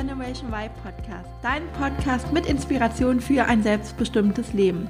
Generation 0.00 0.48
Y 0.48 0.70
Podcast, 0.82 1.28
dein 1.42 1.62
Podcast 1.74 2.32
mit 2.32 2.46
Inspiration 2.46 3.20
für 3.20 3.44
ein 3.44 3.62
selbstbestimmtes 3.62 4.54
Leben. 4.54 4.88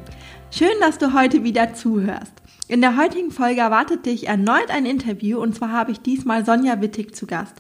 Schön, 0.53 0.71
dass 0.79 0.99
du 0.99 1.13
heute 1.13 1.43
wieder 1.43 1.75
zuhörst. 1.75 2.33
In 2.69 2.81
der 2.81 2.97
heutigen 2.97 3.33
Folge 3.33 3.61
erwartet 3.61 4.07
dich 4.07 4.29
erneut 4.29 4.71
ein 4.71 4.87
Interview 4.87 5.41
und 5.41 5.57
zwar 5.57 5.73
habe 5.73 5.91
ich 5.91 5.99
diesmal 6.01 6.45
Sonja 6.45 6.81
Wittig 6.81 7.17
zu 7.17 7.27
Gast. 7.27 7.57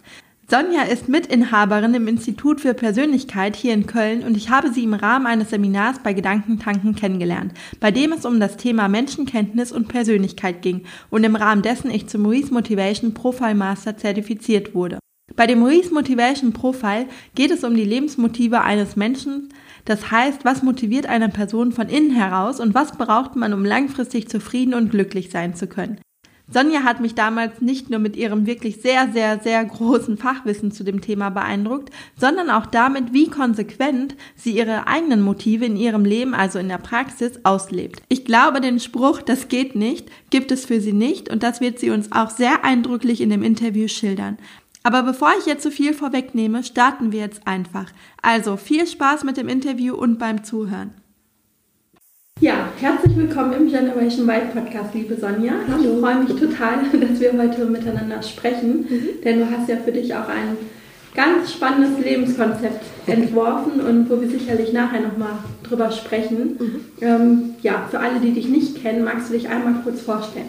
Sonja 0.48 0.82
ist 0.82 1.08
Mitinhaberin 1.08 1.94
im 1.94 2.06
Institut 2.06 2.60
für 2.60 2.72
Persönlichkeit 2.72 3.56
hier 3.56 3.74
in 3.74 3.86
Köln 3.86 4.22
und 4.22 4.36
ich 4.36 4.50
habe 4.50 4.72
sie 4.72 4.84
im 4.84 4.94
Rahmen 4.94 5.26
eines 5.26 5.50
Seminars 5.50 5.98
bei 6.04 6.12
Gedankentanken 6.12 6.94
kennengelernt, 6.94 7.52
bei 7.80 7.90
dem 7.90 8.12
es 8.12 8.24
um 8.24 8.38
das 8.38 8.58
Thema 8.58 8.86
Menschenkenntnis 8.86 9.72
und 9.72 9.88
Persönlichkeit 9.88 10.62
ging 10.62 10.84
und 11.10 11.24
im 11.24 11.34
Rahmen 11.34 11.62
dessen 11.62 11.90
ich 11.90 12.06
zum 12.06 12.22
Maurice 12.22 12.54
Motivation 12.54 13.12
Profile 13.12 13.56
Master 13.56 13.96
zertifiziert 13.96 14.72
wurde. 14.72 15.00
Bei 15.36 15.46
dem 15.46 15.60
Maurice 15.60 15.94
Motivation 15.94 16.52
Profile 16.52 17.06
geht 17.34 17.50
es 17.50 17.64
um 17.64 17.74
die 17.74 17.84
Lebensmotive 17.84 18.60
eines 18.62 18.96
Menschen, 18.96 19.48
das 19.84 20.10
heißt, 20.10 20.44
was 20.44 20.62
motiviert 20.62 21.06
eine 21.06 21.28
Person 21.28 21.72
von 21.72 21.88
innen 21.88 22.10
heraus 22.10 22.60
und 22.60 22.74
was 22.74 22.92
braucht 22.92 23.36
man, 23.36 23.52
um 23.52 23.64
langfristig 23.64 24.28
zufrieden 24.28 24.74
und 24.74 24.90
glücklich 24.90 25.30
sein 25.30 25.54
zu 25.54 25.66
können. 25.66 26.00
Sonja 26.52 26.82
hat 26.82 27.00
mich 27.00 27.14
damals 27.14 27.60
nicht 27.60 27.90
nur 27.90 28.00
mit 28.00 28.16
ihrem 28.16 28.44
wirklich 28.44 28.80
sehr, 28.80 29.12
sehr, 29.12 29.38
sehr 29.38 29.64
großen 29.64 30.16
Fachwissen 30.16 30.72
zu 30.72 30.82
dem 30.82 31.00
Thema 31.00 31.30
beeindruckt, 31.30 31.90
sondern 32.16 32.50
auch 32.50 32.66
damit, 32.66 33.12
wie 33.12 33.30
konsequent 33.30 34.16
sie 34.34 34.56
ihre 34.56 34.88
eigenen 34.88 35.22
Motive 35.22 35.64
in 35.64 35.76
ihrem 35.76 36.04
Leben, 36.04 36.34
also 36.34 36.58
in 36.58 36.68
der 36.68 36.78
Praxis, 36.78 37.38
auslebt. 37.44 38.02
Ich 38.08 38.24
glaube, 38.24 38.60
den 38.60 38.80
Spruch, 38.80 39.22
das 39.22 39.46
geht 39.46 39.76
nicht, 39.76 40.08
gibt 40.30 40.50
es 40.50 40.66
für 40.66 40.80
sie 40.80 40.92
nicht 40.92 41.30
und 41.30 41.44
das 41.44 41.60
wird 41.60 41.78
sie 41.78 41.90
uns 41.90 42.10
auch 42.10 42.30
sehr 42.30 42.64
eindrücklich 42.64 43.20
in 43.20 43.30
dem 43.30 43.44
Interview 43.44 43.86
schildern. 43.86 44.36
Aber 44.82 45.02
bevor 45.02 45.30
ich 45.38 45.46
jetzt 45.46 45.62
zu 45.62 45.68
so 45.68 45.74
viel 45.74 45.92
vorwegnehme, 45.92 46.64
starten 46.64 47.12
wir 47.12 47.20
jetzt 47.20 47.46
einfach. 47.46 47.92
Also 48.22 48.56
viel 48.56 48.86
Spaß 48.86 49.24
mit 49.24 49.36
dem 49.36 49.48
Interview 49.48 49.94
und 49.94 50.18
beim 50.18 50.42
Zuhören. 50.42 50.92
Ja, 52.40 52.70
herzlich 52.80 53.14
willkommen 53.14 53.52
im 53.52 53.68
Generation 53.68 54.26
Y 54.26 54.50
Podcast, 54.50 54.94
liebe 54.94 55.14
Sonja. 55.16 55.52
Hallo. 55.70 55.96
Ich 55.96 56.00
freue 56.00 56.24
mich 56.24 56.28
total, 56.30 56.78
dass 56.98 57.20
wir 57.20 57.32
heute 57.36 57.66
miteinander 57.66 58.22
sprechen, 58.22 58.86
mhm. 58.88 59.08
denn 59.22 59.40
du 59.40 59.50
hast 59.50 59.68
ja 59.68 59.76
für 59.76 59.92
dich 59.92 60.14
auch 60.14 60.28
ein 60.28 60.56
ganz 61.14 61.52
spannendes 61.52 62.02
Lebenskonzept 62.02 62.82
entworfen 63.06 63.80
und 63.80 64.08
wo 64.08 64.18
wir 64.18 64.28
sicherlich 64.28 64.72
nachher 64.72 65.02
nochmal 65.02 65.32
drüber 65.62 65.90
sprechen. 65.90 66.56
Mhm. 66.58 66.80
Ähm, 67.02 67.54
ja, 67.60 67.86
für 67.90 68.00
alle, 68.00 68.20
die 68.20 68.32
dich 68.32 68.48
nicht 68.48 68.80
kennen, 68.80 69.04
magst 69.04 69.28
du 69.28 69.34
dich 69.34 69.46
einmal 69.50 69.82
kurz 69.82 70.00
vorstellen? 70.00 70.48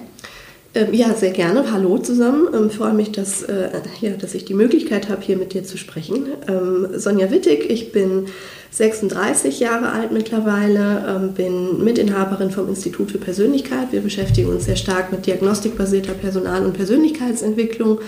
Ähm, 0.73 0.93
ja, 0.93 1.13
sehr 1.13 1.31
gerne. 1.31 1.69
Hallo 1.73 1.97
zusammen. 1.97 2.47
Ich 2.49 2.59
ähm, 2.59 2.69
freue 2.69 2.93
mich, 2.93 3.11
dass, 3.11 3.43
äh, 3.43 3.69
ja, 3.99 4.11
dass 4.11 4.33
ich 4.33 4.45
die 4.45 4.53
Möglichkeit 4.53 5.09
habe, 5.09 5.21
hier 5.21 5.35
mit 5.35 5.53
dir 5.53 5.65
zu 5.65 5.77
sprechen. 5.77 6.27
Ähm, 6.47 6.87
Sonja 6.95 7.29
Wittig, 7.29 7.69
ich 7.69 7.91
bin 7.91 8.27
36 8.71 9.59
Jahre 9.59 9.91
alt 9.91 10.13
mittlerweile, 10.13 11.29
bin 11.35 11.83
Mitinhaberin 11.83 12.51
vom 12.51 12.69
Institut 12.69 13.11
für 13.11 13.17
Persönlichkeit. 13.17 13.91
Wir 13.91 13.99
beschäftigen 13.99 14.47
uns 14.47 14.63
sehr 14.63 14.77
stark 14.77 15.11
mit 15.11 15.25
diagnostikbasierter 15.25 16.13
Personal- 16.13 16.63
und 16.63 16.71
Persönlichkeitsentwicklung. 16.71 17.99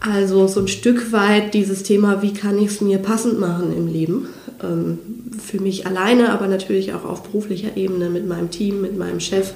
Also 0.00 0.48
so 0.48 0.58
ein 0.58 0.66
Stück 0.66 1.12
weit 1.12 1.54
dieses 1.54 1.84
Thema, 1.84 2.20
wie 2.20 2.32
kann 2.32 2.58
ich 2.58 2.66
es 2.66 2.80
mir 2.80 2.98
passend 2.98 3.38
machen 3.38 3.72
im 3.76 3.86
Leben. 3.86 4.28
Für 5.40 5.60
mich 5.60 5.86
alleine, 5.86 6.32
aber 6.32 6.48
natürlich 6.48 6.94
auch 6.94 7.04
auf 7.04 7.22
beruflicher 7.22 7.76
Ebene 7.76 8.10
mit 8.10 8.26
meinem 8.26 8.50
Team, 8.50 8.80
mit 8.80 8.98
meinem 8.98 9.20
Chef 9.20 9.52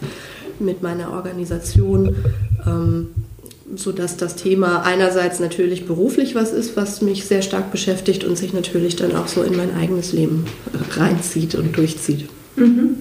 mit 0.62 0.82
meiner 0.82 1.12
Organisation 1.12 2.16
ähm, 2.66 3.08
sodass 3.74 4.16
das 4.16 4.36
Thema 4.36 4.82
einerseits 4.82 5.40
natürlich 5.40 5.86
beruflich 5.86 6.34
was 6.34 6.52
ist, 6.52 6.76
was 6.76 7.00
mich 7.00 7.24
sehr 7.24 7.42
stark 7.42 7.70
beschäftigt 7.70 8.24
und 8.24 8.36
sich 8.36 8.52
natürlich 8.52 8.96
dann 8.96 9.16
auch 9.16 9.28
so 9.28 9.42
in 9.42 9.56
mein 9.56 9.74
eigenes 9.74 10.12
Leben 10.12 10.46
äh, 10.72 11.00
reinzieht 11.00 11.54
und 11.54 11.76
durchzieht. 11.76 12.28
Mhm. 12.56 12.96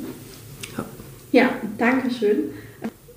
Ja. 0.77 0.85
ja, 1.31 1.49
danke 1.77 2.09
schön. 2.11 2.37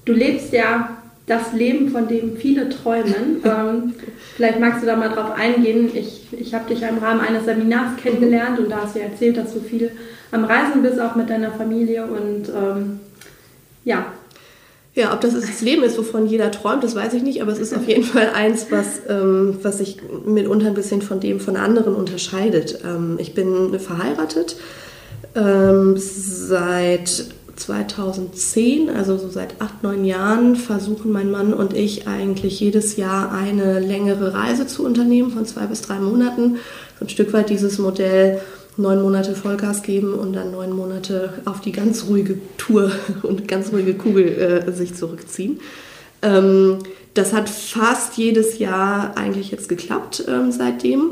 Du 0.05 0.13
lebst 0.13 0.53
ja 0.53 0.99
das 1.27 1.53
Leben, 1.53 1.89
von 1.89 2.09
dem 2.09 2.37
viele 2.37 2.69
träumen. 2.69 3.43
Ähm, 3.45 3.95
vielleicht 4.37 4.59
magst 4.59 4.83
du 4.83 4.87
da 4.87 4.97
mal 4.97 5.11
drauf 5.11 5.33
eingehen. 5.33 5.91
Ich, 5.95 6.27
ich 6.33 6.55
habe 6.55 6.73
dich 6.73 6.83
im 6.83 6.99
Rahmen 6.99 7.21
eines 7.21 7.45
Seminars 7.45 7.97
kennengelernt 8.03 8.59
und 8.59 8.71
da 8.71 8.83
hast 8.83 8.95
du 8.95 9.01
ja 9.01 9.07
erzählt, 9.07 9.37
dass 9.37 9.53
du 9.53 9.61
viel 9.61 9.91
am 10.33 10.45
Reisen 10.45 10.83
bist, 10.83 10.99
auch 10.99 11.15
mit 11.15 11.29
deiner 11.29 11.53
Familie. 11.53 12.07
Und 12.07 12.49
ähm, 12.49 13.01
ja, 13.85 14.07
ja, 14.95 15.13
ob 15.13 15.21
das 15.21 15.35
das 15.35 15.61
Leben 15.61 15.83
ist, 15.83 15.99
wovon 15.99 16.27
jeder 16.27 16.51
träumt, 16.53 16.85
das 16.85 16.95
weiß 16.95 17.15
ich 17.15 17.23
nicht, 17.23 17.43
aber 17.43 17.51
es 17.51 17.59
ist 17.59 17.75
auf 17.75 17.89
jeden 17.89 18.05
Fall 18.05 18.31
eins, 18.35 18.67
was, 18.71 19.01
ähm, 19.09 19.59
was 19.63 19.79
sich 19.79 19.99
mitunter 20.25 20.69
ein 20.69 20.75
bisschen 20.75 21.03
von 21.03 21.19
dem 21.19 21.41
von 21.41 21.57
anderen 21.57 21.95
unterscheidet. 21.95 22.79
Ähm, 22.85 23.17
ich 23.19 23.35
bin 23.35 23.79
verheiratet 23.81 24.57
ähm, 25.35 25.97
seit 25.97 27.27
2010, 27.57 28.91
also 28.91 29.17
so 29.17 29.29
seit 29.29 29.61
acht, 29.61 29.83
neun 29.83 30.05
Jahren, 30.05 30.55
versuchen 30.57 31.11
mein 31.11 31.31
Mann 31.31 31.53
und 31.53 31.75
ich 31.75 32.07
eigentlich 32.07 32.61
jedes 32.61 32.97
Jahr 32.97 33.33
eine 33.33 33.81
längere 33.81 34.35
Reise 34.35 34.67
zu 34.67 34.85
unternehmen 34.85 35.31
von 35.31 35.45
zwei 35.45 35.67
bis 35.67 35.83
drei 35.83 35.99
Monaten. 35.99 36.57
So 36.99 37.07
ein 37.07 37.09
Stück 37.09 37.33
weit 37.33 37.51
dieses 37.51 37.79
Modell 37.79 38.41
neun 38.77 39.03
Monate 39.03 39.35
Vollgas 39.35 39.83
geben 39.83 40.15
und 40.15 40.33
dann 40.33 40.51
neun 40.51 40.73
Monate 40.73 41.35
auf 41.45 41.61
die 41.61 41.73
ganz 41.73 42.07
ruhige 42.09 42.39
Tour 42.57 42.91
und 43.23 43.49
ganz 43.49 43.73
ruhige 43.73 43.95
Kugel 43.95 44.27
äh, 44.27 44.73
sich 44.73 44.95
zurückziehen. 44.95 45.61
Ähm, 46.23 46.79
das 47.15 47.33
hat 47.33 47.49
fast 47.49 48.17
jedes 48.17 48.59
Jahr 48.59 49.17
eigentlich 49.17 49.51
jetzt 49.51 49.69
geklappt 49.69 50.25
ähm, 50.29 50.51
seitdem. 50.51 51.11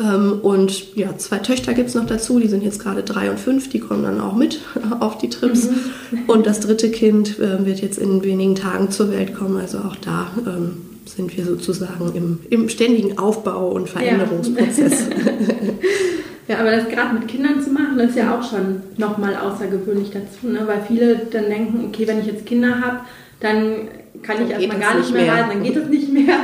Ähm, 0.00 0.40
und 0.42 0.94
ja, 0.96 1.16
zwei 1.16 1.38
Töchter 1.38 1.74
gibt 1.74 1.88
es 1.88 1.94
noch 1.94 2.06
dazu, 2.06 2.38
die 2.38 2.48
sind 2.48 2.62
jetzt 2.62 2.78
gerade 2.78 3.02
drei 3.02 3.30
und 3.30 3.40
fünf, 3.40 3.68
die 3.70 3.80
kommen 3.80 4.02
dann 4.02 4.20
auch 4.20 4.34
mit 4.34 4.60
auf 5.00 5.18
die 5.18 5.28
Trips. 5.28 5.68
Mhm. 6.10 6.20
Und 6.28 6.46
das 6.46 6.60
dritte 6.60 6.90
Kind 6.90 7.38
äh, 7.38 7.64
wird 7.64 7.80
jetzt 7.80 7.98
in 7.98 8.22
wenigen 8.22 8.54
Tagen 8.54 8.90
zur 8.90 9.10
Welt 9.10 9.34
kommen, 9.34 9.56
also 9.56 9.78
auch 9.78 9.96
da 9.96 10.30
ähm, 10.46 10.82
sind 11.06 11.36
wir 11.36 11.44
sozusagen 11.44 12.12
im, 12.14 12.40
im 12.50 12.68
ständigen 12.68 13.18
Aufbau- 13.18 13.70
und 13.70 13.88
Veränderungsprozess. 13.88 15.08
Ja. 15.08 15.16
Ja, 16.48 16.60
aber 16.60 16.70
das 16.70 16.88
gerade 16.88 17.14
mit 17.14 17.28
Kindern 17.28 17.62
zu 17.62 17.70
machen, 17.70 17.98
ist 18.00 18.16
ja 18.16 18.34
auch 18.34 18.42
schon 18.42 18.80
nochmal 18.96 19.36
außergewöhnlich 19.36 20.10
dazu, 20.10 20.48
ne? 20.48 20.62
weil 20.66 20.80
viele 20.88 21.26
dann 21.30 21.44
denken, 21.44 21.84
okay, 21.86 22.06
wenn 22.08 22.20
ich 22.20 22.26
jetzt 22.26 22.46
Kinder 22.46 22.80
habe, 22.80 23.00
dann 23.40 23.88
kann 24.22 24.42
ich 24.42 24.50
erstmal 24.50 24.78
gar 24.78 24.96
nicht 24.96 25.12
mehr, 25.12 25.22
mehr 25.24 25.34
reisen, 25.34 25.50
dann 25.50 25.62
geht 25.62 25.76
es 25.76 25.88
nicht 25.88 26.12
mehr. 26.12 26.38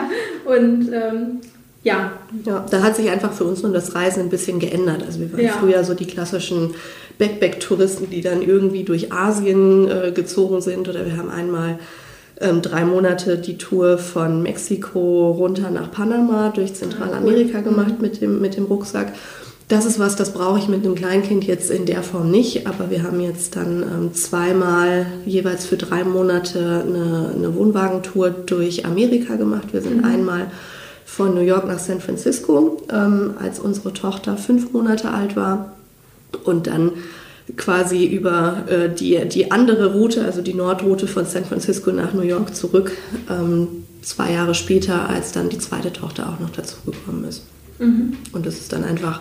Und 0.45 0.93
ähm, 0.93 1.41
ja. 1.83 2.13
Ja, 2.45 2.67
da 2.71 2.83
hat 2.83 2.97
sich 2.97 3.11
einfach 3.11 3.33
für 3.33 3.45
uns 3.45 3.63
nur 3.63 3.73
das 3.73 3.95
Reisen 3.95 4.25
ein 4.25 4.29
bisschen 4.29 4.59
geändert. 4.59 5.03
Also 5.05 5.21
wir 5.21 5.33
waren 5.33 5.41
ja. 5.41 5.53
früher 5.53 5.85
so 5.85 5.95
die 5.95 6.07
klassischen 6.07 6.75
Backpack-Touristen, 7.19 8.11
die 8.11 8.21
dann 8.21 8.43
irgendwie 8.43 8.85
durch 8.85 9.13
Asien 9.13 9.89
äh, 9.91 10.13
gezogen 10.13 10.61
sind 10.61 10.89
oder 10.89 11.07
wir 11.07 11.17
haben 11.17 11.31
einmal 11.31 11.79
ähm, 12.41 12.63
drei 12.63 12.85
Monate 12.85 13.39
die 13.39 13.59
Tour 13.59 13.99
von 13.99 14.43
Mexiko 14.43 15.31
runter 15.31 15.71
nach 15.71 15.91
Panama 15.91 16.53
durch 16.55 16.75
Zentralamerika 16.75 17.61
gemacht 17.61 18.01
mit 18.01 18.21
dem, 18.21 18.41
mit 18.41 18.57
dem 18.57 18.65
Rucksack 18.65 19.13
das 19.69 19.87
ist 19.87 19.99
was, 19.99 20.15
das 20.15 20.35
brauche 20.35 20.59
ich 20.59 20.69
mit 20.69 20.85
einem 20.85 20.95
Kleinkind 20.95 21.45
jetzt 21.45 21.71
in 21.71 21.87
der 21.87 22.03
Form 22.03 22.31
nicht, 22.31 22.67
aber 22.67 22.91
wir 22.91 23.03
haben 23.03 23.21
jetzt 23.21 23.57
dann 23.57 23.83
ähm, 23.83 24.15
zweimal 24.15 25.07
jeweils 25.25 25.65
für 25.65 25.77
drei 25.77 26.05
Monate 26.05 26.85
eine, 26.87 27.33
eine, 27.35 27.55
Wohnwagentour 27.55 28.31
durch 28.31 28.85
Amerika 28.85 29.37
gemacht. 29.37 29.69
Wir 29.73 29.81
sind 29.81 29.99
mhm. 29.99 30.05
einmal 30.05 30.51
von 31.07 31.35
New 31.35 31.41
York 31.41 31.67
nach 31.67 31.79
San 31.79 32.01
Francisco, 32.01 32.83
ähm, 32.93 33.35
als 33.41 33.59
unsere 33.59 33.95
Tochter 33.95 34.37
fünf 34.37 34.73
Monate 34.73 35.11
alt 35.11 35.35
war 35.35 35.73
und 36.45 36.67
dann 36.67 36.93
quasi 37.57 38.05
über 38.07 38.65
äh, 38.69 38.91
die, 38.91 39.19
die 39.29 39.51
andere 39.51 39.95
Route, 39.95 40.25
also 40.25 40.43
die 40.43 40.55
Nordroute 40.55 41.07
von 41.07 41.25
San 41.25 41.45
Francisco 41.45 41.91
nach 41.91 42.13
New 42.13 42.23
York 42.23 42.55
zurück, 42.55 42.93
ähm, 43.31 43.69
zwei 44.03 44.33
Jahre 44.33 44.55
später, 44.55 45.09
als 45.09 45.33
dann 45.33 45.49
die 45.49 45.59
zweite 45.59 45.93
Tochter 45.93 46.29
auch 46.29 46.41
noch 46.41 46.51
dazu 46.51 46.77
gekommen 46.85 47.25
ist. 47.25 47.45
Mhm. 47.79 48.15
Und 48.33 48.45
das 48.47 48.57
ist 48.57 48.73
dann 48.73 48.85
einfach 48.85 49.21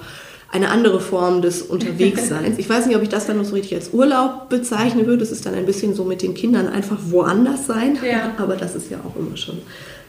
eine 0.53 0.69
andere 0.69 0.99
Form 0.99 1.41
des 1.41 1.63
Unterwegsseins. 1.63 2.59
Ich 2.59 2.69
weiß 2.69 2.85
nicht, 2.85 2.95
ob 2.95 3.01
ich 3.01 3.09
das 3.09 3.25
dann 3.25 3.37
noch 3.37 3.45
so 3.45 3.55
richtig 3.55 3.73
als 3.73 3.91
Urlaub 3.91 4.49
bezeichnen 4.49 5.07
würde. 5.07 5.17
Das 5.17 5.31
ist 5.31 5.47
dann 5.47 5.55
ein 5.55 5.65
bisschen 5.65 5.95
so 5.95 6.03
mit 6.03 6.21
den 6.21 6.35
Kindern 6.35 6.67
einfach 6.67 6.97
woanders 7.07 7.65
sein. 7.65 7.97
Ja. 8.07 8.35
Aber 8.37 8.55
das 8.55 8.75
ist 8.75 8.91
ja 8.91 8.99
auch 8.99 9.19
immer 9.19 9.35
schon 9.35 9.57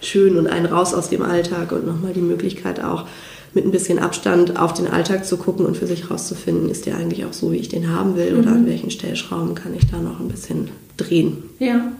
schön 0.02 0.36
und 0.36 0.46
ein 0.46 0.66
Raus 0.66 0.92
aus 0.92 1.08
dem 1.08 1.22
Alltag 1.22 1.72
und 1.72 1.86
nochmal 1.86 2.12
die 2.12 2.20
Möglichkeit 2.20 2.84
auch 2.84 3.06
mit 3.54 3.64
ein 3.64 3.70
bisschen 3.70 3.98
Abstand 3.98 4.58
auf 4.58 4.74
den 4.74 4.86
Alltag 4.86 5.24
zu 5.24 5.38
gucken 5.38 5.64
und 5.64 5.78
für 5.78 5.86
sich 5.86 6.02
herauszufinden, 6.02 6.68
ist 6.68 6.84
der 6.84 6.98
eigentlich 6.98 7.24
auch 7.24 7.32
so, 7.32 7.50
wie 7.50 7.56
ich 7.56 7.70
den 7.70 7.90
haben 7.90 8.16
will 8.16 8.32
mhm. 8.32 8.40
oder 8.40 8.50
an 8.50 8.66
welchen 8.66 8.90
Stellschrauben 8.90 9.54
kann 9.54 9.74
ich 9.74 9.86
da 9.90 9.96
noch 9.96 10.20
ein 10.20 10.28
bisschen 10.28 10.68
drehen. 10.98 11.44
Ja. 11.58 11.92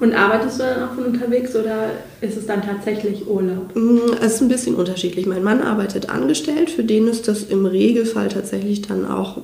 Und 0.00 0.14
arbeitest 0.14 0.60
du 0.60 0.62
dann 0.62 0.88
auch 0.88 0.94
von 0.94 1.06
unterwegs 1.06 1.56
oder 1.56 1.90
ist 2.20 2.36
es 2.36 2.46
dann 2.46 2.62
tatsächlich 2.62 3.26
Urlaub? 3.26 3.74
Mm, 3.74 4.12
es 4.20 4.34
ist 4.34 4.42
ein 4.42 4.48
bisschen 4.48 4.76
unterschiedlich. 4.76 5.26
Mein 5.26 5.42
Mann 5.42 5.60
arbeitet 5.60 6.08
angestellt, 6.08 6.70
für 6.70 6.84
den 6.84 7.08
ist 7.08 7.26
das 7.26 7.42
im 7.42 7.66
Regelfall 7.66 8.28
tatsächlich 8.28 8.82
dann 8.82 9.04
auch 9.04 9.38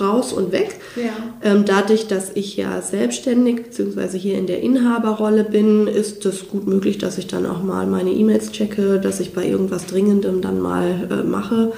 raus 0.00 0.32
und 0.32 0.50
weg. 0.50 0.80
Ja. 0.96 1.12
Ähm, 1.42 1.64
dadurch, 1.64 2.08
dass 2.08 2.32
ich 2.34 2.56
ja 2.56 2.82
selbstständig 2.82 3.62
bzw. 3.62 4.18
hier 4.18 4.36
in 4.36 4.48
der 4.48 4.62
Inhaberrolle 4.62 5.44
bin, 5.44 5.86
ist 5.86 6.26
es 6.26 6.48
gut 6.48 6.66
möglich, 6.66 6.98
dass 6.98 7.16
ich 7.18 7.28
dann 7.28 7.46
auch 7.46 7.62
mal 7.62 7.86
meine 7.86 8.10
E-Mails 8.10 8.50
checke, 8.50 8.98
dass 8.98 9.20
ich 9.20 9.32
bei 9.32 9.46
irgendwas 9.46 9.86
Dringendem 9.86 10.40
dann 10.40 10.60
mal 10.60 11.08
äh, 11.08 11.22
mache 11.22 11.72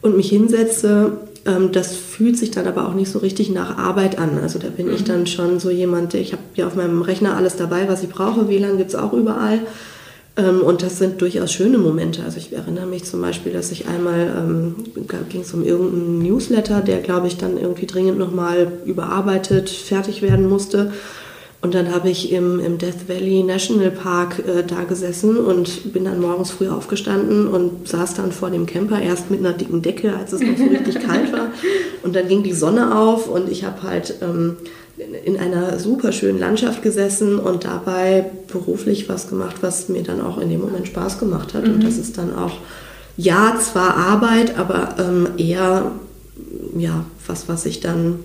und 0.00 0.16
mich 0.16 0.30
hinsetze. 0.30 1.12
Ähm, 1.50 1.72
das 1.72 1.96
fühlt 1.96 2.38
sich 2.38 2.50
dann 2.50 2.66
aber 2.66 2.88
auch 2.88 2.94
nicht 2.94 3.10
so 3.10 3.18
richtig 3.18 3.50
nach 3.50 3.78
Arbeit 3.78 4.18
an. 4.18 4.38
Also 4.38 4.58
da 4.58 4.68
bin 4.68 4.86
mhm. 4.86 4.94
ich 4.94 5.04
dann 5.04 5.26
schon 5.26 5.60
so 5.60 5.70
jemand, 5.70 6.14
ich 6.14 6.32
habe 6.32 6.42
ja 6.54 6.66
auf 6.66 6.76
meinem 6.76 7.02
Rechner 7.02 7.36
alles 7.36 7.56
dabei, 7.56 7.88
was 7.88 8.02
ich 8.02 8.08
brauche. 8.08 8.48
WLAN 8.48 8.78
gibt 8.78 8.90
es 8.90 8.96
auch 8.96 9.12
überall. 9.12 9.60
Ähm, 10.36 10.60
und 10.60 10.82
das 10.82 10.98
sind 10.98 11.20
durchaus 11.20 11.52
schöne 11.52 11.78
Momente. 11.78 12.22
Also 12.24 12.38
ich 12.38 12.52
erinnere 12.52 12.86
mich 12.86 13.04
zum 13.04 13.20
Beispiel, 13.20 13.52
dass 13.52 13.72
ich 13.72 13.88
einmal, 13.88 14.32
ähm, 14.36 14.74
ging 15.28 15.40
es 15.40 15.52
um 15.52 15.64
irgendeinen 15.64 16.22
Newsletter, 16.22 16.80
der, 16.80 17.00
glaube 17.00 17.26
ich, 17.26 17.36
dann 17.36 17.58
irgendwie 17.58 17.86
dringend 17.86 18.18
nochmal 18.18 18.70
überarbeitet, 18.84 19.70
fertig 19.70 20.22
werden 20.22 20.48
musste. 20.48 20.92
Und 21.62 21.74
dann 21.74 21.92
habe 21.92 22.08
ich 22.08 22.32
im, 22.32 22.58
im 22.58 22.78
Death 22.78 23.08
Valley 23.08 23.42
National 23.42 23.90
Park 23.90 24.42
äh, 24.46 24.62
da 24.62 24.84
gesessen 24.84 25.36
und 25.36 25.92
bin 25.92 26.06
dann 26.06 26.20
morgens 26.20 26.50
früh 26.50 26.68
aufgestanden 26.68 27.48
und 27.48 27.86
saß 27.86 28.14
dann 28.14 28.32
vor 28.32 28.50
dem 28.50 28.64
Camper, 28.64 29.00
erst 29.00 29.30
mit 29.30 29.40
einer 29.40 29.52
dicken 29.52 29.82
Decke, 29.82 30.16
als 30.16 30.32
es 30.32 30.40
noch 30.40 30.56
so 30.56 30.64
richtig 30.64 31.00
kalt 31.06 31.32
war. 31.32 31.48
Und 32.02 32.16
dann 32.16 32.28
ging 32.28 32.42
die 32.42 32.54
Sonne 32.54 32.98
auf 32.98 33.28
und 33.28 33.50
ich 33.50 33.64
habe 33.64 33.82
halt... 33.82 34.16
Ähm, 34.22 34.56
in 35.24 35.38
einer 35.38 35.78
super 35.78 36.12
schönen 36.12 36.38
Landschaft 36.38 36.82
gesessen 36.82 37.38
und 37.38 37.64
dabei 37.64 38.26
beruflich 38.52 39.08
was 39.08 39.30
gemacht, 39.30 39.56
was 39.62 39.88
mir 39.88 40.02
dann 40.02 40.20
auch 40.20 40.36
in 40.36 40.50
dem 40.50 40.60
Moment 40.60 40.88
Spaß 40.88 41.18
gemacht 41.18 41.54
hat. 41.54 41.66
Mhm. 41.66 41.74
Und 41.74 41.84
das 41.84 41.96
ist 41.96 42.18
dann 42.18 42.36
auch, 42.36 42.58
ja, 43.16 43.56
zwar 43.58 43.96
Arbeit, 43.96 44.58
aber 44.58 44.96
ähm, 44.98 45.28
eher 45.38 45.92
ja, 46.76 47.04
was, 47.26 47.48
was 47.48 47.66
ich 47.66 47.80
dann 47.80 48.20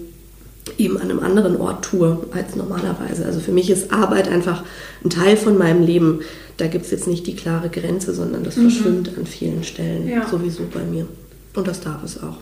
eben 0.77 0.97
an 0.97 1.09
einem 1.09 1.19
anderen 1.19 1.57
Ort 1.57 1.85
tue 1.85 2.17
als 2.31 2.55
normalerweise. 2.55 3.25
Also 3.25 3.39
für 3.39 3.51
mich 3.51 3.69
ist 3.69 3.91
Arbeit 3.91 4.27
einfach 4.27 4.63
ein 5.03 5.09
Teil 5.09 5.37
von 5.37 5.57
meinem 5.57 5.83
Leben. 5.83 6.21
Da 6.57 6.67
gibt 6.67 6.85
es 6.85 6.91
jetzt 6.91 7.07
nicht 7.07 7.27
die 7.27 7.35
klare 7.35 7.69
Grenze, 7.69 8.13
sondern 8.13 8.43
das 8.43 8.55
mhm. 8.55 8.69
verschwimmt 8.69 9.11
an 9.17 9.25
vielen 9.25 9.63
Stellen 9.63 10.09
ja. 10.09 10.27
sowieso 10.27 10.63
bei 10.73 10.83
mir. 10.83 11.07
Und 11.55 11.67
das 11.67 11.81
darf 11.81 12.03
es 12.03 12.21
auch. 12.21 12.37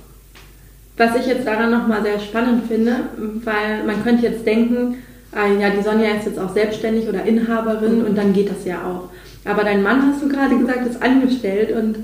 Was 0.97 1.15
ich 1.15 1.25
jetzt 1.25 1.45
daran 1.45 1.71
nochmal 1.71 2.03
sehr 2.03 2.19
spannend 2.19 2.67
finde, 2.67 2.95
weil 3.43 3.83
man 3.85 4.03
könnte 4.03 4.27
jetzt 4.27 4.45
denken, 4.45 4.97
äh, 5.35 5.59
ja, 5.59 5.69
die 5.71 5.81
Sonja 5.81 6.15
ist 6.15 6.25
jetzt 6.25 6.39
auch 6.39 6.53
selbstständig 6.53 7.09
oder 7.09 7.23
Inhaberin 7.23 7.99
mhm. 7.99 8.05
und 8.05 8.17
dann 8.17 8.33
geht 8.33 8.49
das 8.49 8.65
ja 8.65 8.83
auch. 8.85 9.09
Aber 9.45 9.63
dein 9.63 9.81
Mann, 9.81 10.13
hast 10.13 10.21
du 10.21 10.29
gerade 10.29 10.57
gesagt, 10.57 10.87
ist 10.87 11.01
angestellt 11.01 11.75
und 11.75 11.97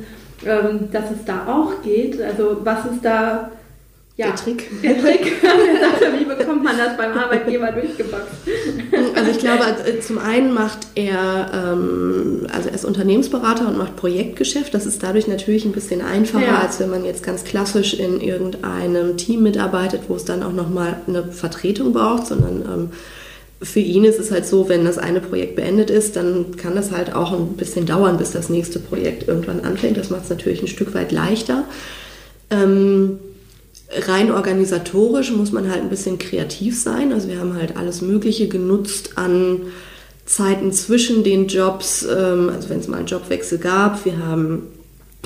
ähm, 0.45 0.89
dass 0.91 1.11
es 1.11 1.23
da 1.25 1.47
auch 1.47 1.81
geht. 1.83 2.21
Also 2.21 2.57
was 2.63 2.85
ist 2.85 3.03
da 3.03 3.51
ja, 4.19 4.27
der 4.27 4.35
Trick. 4.35 4.69
Der 4.83 5.01
Trick 5.01 5.31
wie 6.19 6.25
bekommt 6.25 6.61
man 6.61 6.77
das 6.77 6.97
beim 6.97 7.17
Arbeitgeber 7.17 7.71
durchgeboxt? 7.71 8.27
Also 9.15 9.31
ich 9.31 9.39
glaube, 9.39 9.63
äh, 9.63 10.01
zum 10.01 10.17
einen 10.17 10.53
macht 10.53 10.87
er, 10.95 11.49
ähm, 11.53 12.45
also 12.53 12.67
er 12.67 12.75
ist 12.75 12.83
Unternehmensberater 12.83 13.65
und 13.65 13.77
macht 13.77 13.95
Projektgeschäft. 13.95 14.73
Das 14.73 14.85
ist 14.85 15.01
dadurch 15.03 15.29
natürlich 15.29 15.63
ein 15.63 15.71
bisschen 15.71 16.01
einfacher, 16.01 16.45
ja. 16.45 16.59
als 16.59 16.81
wenn 16.81 16.89
man 16.89 17.05
jetzt 17.05 17.23
ganz 17.23 17.45
klassisch 17.45 17.93
in 17.93 18.19
irgendeinem 18.19 19.15
Team 19.15 19.41
mitarbeitet, 19.41 20.01
wo 20.09 20.15
es 20.15 20.25
dann 20.25 20.43
auch 20.43 20.53
nochmal 20.53 20.97
eine 21.07 21.31
Vertretung 21.31 21.93
braucht, 21.93 22.27
sondern 22.27 22.61
ähm, 22.63 22.89
für 23.61 23.79
ihn 23.79 24.03
ist 24.03 24.19
es 24.19 24.31
halt 24.31 24.45
so, 24.45 24.67
wenn 24.67 24.83
das 24.83 24.97
eine 24.97 25.21
Projekt 25.21 25.55
beendet 25.55 25.89
ist, 25.89 26.17
dann 26.17 26.57
kann 26.57 26.75
das 26.75 26.91
halt 26.91 27.15
auch 27.15 27.31
ein 27.31 27.55
bisschen 27.55 27.85
dauern, 27.85 28.17
bis 28.17 28.31
das 28.31 28.49
nächste 28.49 28.79
Projekt 28.79 29.29
irgendwann 29.29 29.61
anfängt. 29.61 29.95
Das 29.95 30.09
macht 30.09 30.25
es 30.25 30.29
natürlich 30.29 30.61
ein 30.61 30.67
Stück 30.67 30.93
weit 30.93 31.13
leichter. 31.13 31.63
Ähm, 32.49 33.19
rein 33.91 34.31
organisatorisch 34.31 35.31
muss 35.31 35.51
man 35.51 35.69
halt 35.69 35.81
ein 35.81 35.89
bisschen 35.89 36.19
kreativ 36.19 36.79
sein. 36.79 37.11
Also 37.13 37.27
wir 37.27 37.39
haben 37.39 37.55
halt 37.55 37.77
alles 37.77 38.01
Mögliche 38.01 38.47
genutzt 38.47 39.17
an 39.17 39.61
Zeiten 40.25 40.71
zwischen 40.71 41.23
den 41.23 41.47
Jobs, 41.47 42.03
ähm, 42.03 42.49
also 42.53 42.69
wenn 42.69 42.79
es 42.79 42.87
mal 42.87 42.97
einen 42.97 43.07
Jobwechsel 43.07 43.57
gab. 43.57 44.05
Wir 44.05 44.19
haben 44.19 44.67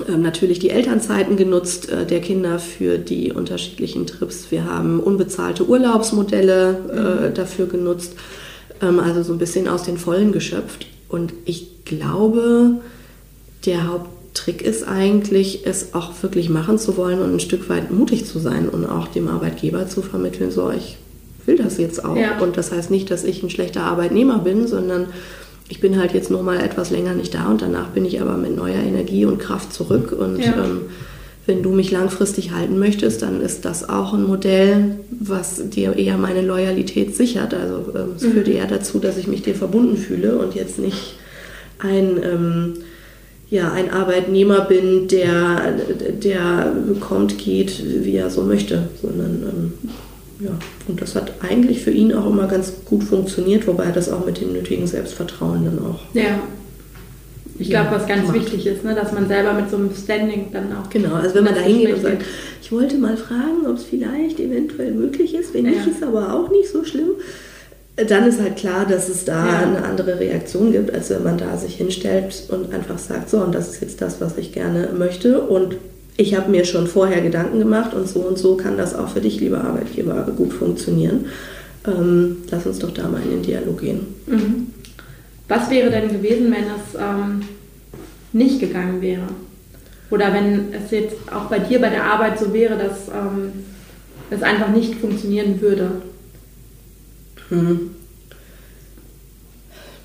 ähm, 0.07 0.21
natürlich 0.21 0.60
die 0.60 0.69
Elternzeiten 0.69 1.36
genutzt 1.36 1.89
äh, 1.89 2.06
der 2.06 2.21
Kinder 2.21 2.57
für 2.57 2.98
die 2.98 3.33
unterschiedlichen 3.33 4.07
Trips. 4.07 4.50
Wir 4.50 4.65
haben 4.65 5.01
unbezahlte 5.01 5.68
Urlaubsmodelle 5.68 7.25
äh, 7.25 7.30
mhm. 7.30 7.33
dafür 7.33 7.68
genutzt, 7.68 8.13
ähm, 8.81 9.00
also 9.00 9.24
so 9.24 9.33
ein 9.33 9.39
bisschen 9.39 9.68
aus 9.68 9.83
den 9.83 9.98
Vollen 9.98 10.31
geschöpft. 10.31 10.88
Und 11.10 11.33
ich 11.44 11.83
glaube, 11.83 12.77
der 13.65 13.88
Haupt 13.88 14.10
Trick 14.33 14.62
ist 14.62 14.88
eigentlich, 14.88 15.65
es 15.65 15.94
auch 15.94 16.12
wirklich 16.21 16.50
machen 16.50 16.77
zu 16.80 16.97
wollen 16.97 17.21
und 17.21 17.35
ein 17.35 17.39
Stück 17.39 17.69
weit 17.69 17.91
mutig 17.91 18.25
zu 18.25 18.39
sein 18.39 18.68
und 18.68 18.85
auch 18.85 19.07
dem 19.07 19.27
Arbeitgeber 19.27 19.88
zu 19.88 20.01
vermitteln, 20.01 20.51
so 20.51 20.71
ich 20.71 20.97
will 21.45 21.57
das 21.57 21.77
jetzt 21.77 22.03
auch. 22.03 22.15
Ja. 22.15 22.39
Und 22.39 22.57
das 22.57 22.71
heißt 22.71 22.89
nicht, 22.89 23.12
dass 23.12 23.24
ich 23.24 23.44
ein 23.44 23.50
schlechter 23.50 23.83
Arbeitnehmer 23.83 24.39
bin, 24.39 24.68
sondern 24.68 25.07
ich 25.69 25.80
bin 25.80 26.00
halt 26.00 26.13
jetzt 26.13 26.31
nur 26.31 26.44
mal 26.44 26.59
etwas 26.59 26.89
länger 26.91 27.13
nicht 27.13 27.33
da 27.33 27.47
und 27.47 27.62
danach 27.62 27.89
bin 27.89 28.06
ich 28.06 28.21
aber 28.21 28.38
mit 28.38 28.56
neuer 28.56 28.81
Energie 28.81 29.25
und 29.25 29.39
Kraft 29.39 29.74
zurück. 29.74 30.12
Und 30.12 30.39
ja. 30.39 30.53
ähm, 30.53 30.81
wenn 31.45 31.62
du 31.62 31.71
mich 31.71 31.91
langfristig 31.91 32.51
halten 32.51 32.79
möchtest, 32.79 33.21
dann 33.21 33.41
ist 33.41 33.65
das 33.65 33.88
auch 33.89 34.13
ein 34.13 34.24
Modell, 34.24 35.00
was 35.09 35.69
dir 35.69 35.95
eher 35.97 36.18
meine 36.18 36.41
Loyalität 36.41 37.15
sichert. 37.15 37.53
Also 37.53 37.86
ähm, 37.95 38.13
es 38.15 38.24
mhm. 38.24 38.31
führt 38.31 38.47
eher 38.47 38.68
dazu, 38.68 39.00
dass 39.00 39.18
ich 39.18 39.27
mich 39.27 39.41
dir 39.41 39.56
verbunden 39.56 39.97
fühle 39.97 40.38
und 40.38 40.56
jetzt 40.56 40.79
nicht 40.79 41.15
ein 41.79 42.21
ähm, 42.24 42.74
ja, 43.53 43.71
ein 43.71 43.91
Arbeitnehmer 43.91 44.61
bin, 44.61 45.07
der, 45.07 45.75
der 46.23 46.73
kommt, 47.00 47.38
geht, 47.38 47.83
wie 48.03 48.15
er 48.15 48.31
so 48.31 48.41
möchte, 48.41 48.89
sondern 49.00 49.44
ähm, 49.47 49.73
ja, 50.39 50.50
und 50.88 51.00
das 51.00 51.13
hat 51.13 51.33
eigentlich 51.47 51.83
für 51.83 51.91
ihn 51.91 52.13
auch 52.13 52.25
immer 52.25 52.47
ganz 52.47 52.73
gut 52.83 53.03
funktioniert, 53.03 53.67
wobei 53.67 53.83
er 53.83 53.91
das 53.91 54.11
auch 54.11 54.25
mit 54.25 54.41
dem 54.41 54.53
nötigen 54.53 54.88
Selbstvertrauen 54.88 55.65
dann 55.65 55.77
auch. 55.85 56.00
Ja. 56.15 56.39
Ich 57.59 57.69
glaube, 57.69 57.91
was 57.91 58.07
ganz 58.07 58.23
macht. 58.29 58.39
wichtig 58.39 58.65
ist, 58.65 58.83
ne, 58.83 58.95
dass 58.95 59.11
man 59.11 59.27
selber 59.27 59.53
mit 59.53 59.69
so 59.69 59.77
einem 59.77 59.91
Standing 59.94 60.47
dann 60.51 60.75
auch. 60.75 60.89
Genau, 60.89 61.13
also 61.13 61.35
wenn 61.35 61.44
man 61.44 61.53
da 61.53 61.61
hingeht 61.61 61.94
und 61.94 62.01
sagt, 62.01 62.23
ich 62.59 62.71
wollte 62.71 62.97
mal 62.97 63.15
fragen, 63.15 63.67
ob 63.67 63.77
es 63.77 63.83
vielleicht 63.83 64.39
eventuell 64.39 64.94
möglich 64.94 65.35
ist, 65.35 65.53
wenn 65.53 65.65
ja. 65.65 65.71
nicht, 65.73 65.85
ist 65.85 66.01
aber 66.01 66.33
auch 66.33 66.50
nicht 66.50 66.69
so 66.69 66.83
schlimm 66.83 67.11
dann 67.95 68.27
ist 68.27 68.41
halt 68.41 68.55
klar, 68.55 68.85
dass 68.87 69.07
es 69.07 69.23
da 69.25 69.45
ja. 69.45 69.59
eine 69.59 69.83
andere 69.83 70.19
Reaktion 70.19 70.71
gibt, 70.71 70.93
als 70.93 71.09
wenn 71.11 71.23
man 71.23 71.37
da 71.37 71.57
sich 71.57 71.75
hinstellt 71.75 72.43
und 72.49 72.73
einfach 72.73 72.97
sagt, 72.97 73.29
so, 73.29 73.37
und 73.37 73.53
das 73.53 73.69
ist 73.69 73.81
jetzt 73.81 74.01
das, 74.01 74.19
was 74.19 74.38
ich 74.38 74.51
gerne 74.51 74.89
möchte. 74.97 75.41
Und 75.41 75.75
ich 76.17 76.35
habe 76.35 76.50
mir 76.50 76.65
schon 76.65 76.88
vorher 76.88 77.21
Gedanken 77.21 77.59
gemacht 77.59 77.93
und 77.93 78.07
so 78.07 78.21
und 78.21 78.38
so 78.38 78.55
kann 78.55 78.77
das 78.77 78.95
auch 78.95 79.09
für 79.09 79.21
dich, 79.21 79.39
lieber 79.39 79.63
Arbeitgeber, 79.63 80.27
gut 80.35 80.53
funktionieren. 80.53 81.25
Ähm, 81.85 82.38
lass 82.50 82.65
uns 82.65 82.79
doch 82.79 82.91
da 82.91 83.07
mal 83.07 83.21
in 83.21 83.29
den 83.29 83.41
Dialog 83.43 83.79
gehen. 83.81 84.07
Mhm. 84.25 84.67
Was 85.47 85.69
wäre 85.69 85.91
denn 85.91 86.09
gewesen, 86.09 86.45
wenn 86.51 86.63
es 86.63 87.00
ähm, 87.00 87.41
nicht 88.31 88.59
gegangen 88.59 89.01
wäre? 89.01 89.27
Oder 90.09 90.33
wenn 90.33 90.73
es 90.73 90.91
jetzt 90.91 91.15
auch 91.31 91.45
bei 91.45 91.59
dir 91.59 91.79
bei 91.79 91.89
der 91.89 92.05
Arbeit 92.05 92.39
so 92.39 92.53
wäre, 92.53 92.77
dass 92.77 93.07
ähm, 93.09 93.51
es 94.31 94.41
einfach 94.41 94.69
nicht 94.69 94.95
funktionieren 94.95 95.62
würde? 95.62 95.91
Hm. 97.53 97.89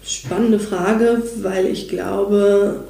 Spannende 0.04 0.58
Frage, 0.58 1.22
weil 1.42 1.66
ich 1.66 1.88
glaube, 1.88 2.84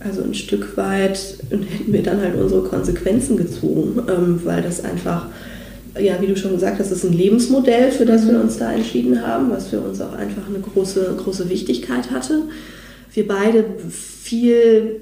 also 0.00 0.22
ein 0.22 0.34
Stück 0.34 0.76
weit 0.76 1.38
hätten 1.50 1.92
wir 1.92 2.02
dann 2.02 2.20
halt 2.20 2.36
unsere 2.36 2.62
Konsequenzen 2.62 3.36
gezogen, 3.36 4.02
ähm, 4.08 4.40
weil 4.44 4.62
das 4.62 4.84
einfach, 4.84 5.26
ja, 5.98 6.20
wie 6.20 6.26
du 6.26 6.36
schon 6.36 6.52
gesagt 6.52 6.78
hast, 6.78 6.90
ist 6.90 7.04
ein 7.04 7.12
Lebensmodell, 7.12 7.92
für 7.92 8.06
das 8.06 8.26
wir 8.26 8.40
uns 8.40 8.58
da 8.58 8.72
entschieden 8.72 9.26
haben, 9.26 9.50
was 9.50 9.68
für 9.68 9.80
uns 9.80 10.00
auch 10.00 10.14
einfach 10.14 10.48
eine 10.48 10.60
große, 10.60 11.16
große 11.22 11.48
Wichtigkeit 11.48 12.10
hatte. 12.10 12.42
Wir 13.12 13.26
beide 13.28 13.64
viel 13.90 15.00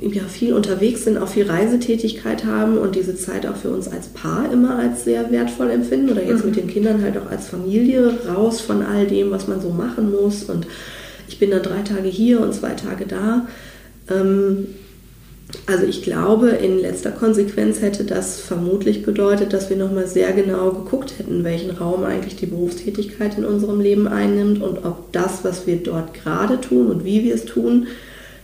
ja, 0.00 0.22
viel 0.24 0.52
unterwegs 0.52 1.04
sind, 1.04 1.18
auch 1.18 1.28
viel 1.28 1.48
Reisetätigkeit 1.48 2.44
haben 2.44 2.78
und 2.78 2.94
diese 2.94 3.16
Zeit 3.16 3.46
auch 3.46 3.56
für 3.56 3.70
uns 3.70 3.88
als 3.88 4.08
Paar 4.08 4.50
immer 4.52 4.78
als 4.78 5.04
sehr 5.04 5.30
wertvoll 5.30 5.70
empfinden 5.70 6.10
oder 6.10 6.24
jetzt 6.24 6.44
mhm. 6.44 6.50
mit 6.50 6.56
den 6.56 6.68
Kindern 6.68 7.02
halt 7.02 7.16
auch 7.18 7.30
als 7.30 7.48
Familie 7.48 8.12
raus 8.28 8.60
von 8.60 8.82
all 8.82 9.06
dem, 9.06 9.30
was 9.30 9.48
man 9.48 9.60
so 9.60 9.70
machen 9.70 10.10
muss. 10.10 10.44
Und 10.44 10.66
ich 11.28 11.38
bin 11.38 11.50
dann 11.50 11.62
drei 11.62 11.82
Tage 11.82 12.08
hier 12.08 12.40
und 12.40 12.54
zwei 12.54 12.70
Tage 12.70 13.06
da. 13.06 13.46
Ähm, 14.10 14.66
also 15.66 15.86
ich 15.86 16.02
glaube, 16.02 16.48
in 16.50 16.78
letzter 16.78 17.10
Konsequenz 17.10 17.80
hätte 17.80 18.04
das 18.04 18.38
vermutlich 18.38 19.02
bedeutet, 19.02 19.52
dass 19.52 19.70
wir 19.70 19.76
nochmal 19.76 20.06
sehr 20.06 20.32
genau 20.32 20.70
geguckt 20.72 21.14
hätten, 21.18 21.42
welchen 21.42 21.70
Raum 21.70 22.04
eigentlich 22.04 22.36
die 22.36 22.46
Berufstätigkeit 22.46 23.38
in 23.38 23.44
unserem 23.44 23.80
Leben 23.80 24.08
einnimmt 24.08 24.62
und 24.62 24.84
ob 24.84 25.10
das, 25.12 25.44
was 25.44 25.66
wir 25.66 25.76
dort 25.76 26.12
gerade 26.12 26.60
tun 26.60 26.88
und 26.88 27.04
wie 27.04 27.24
wir 27.24 27.34
es 27.34 27.46
tun, 27.46 27.86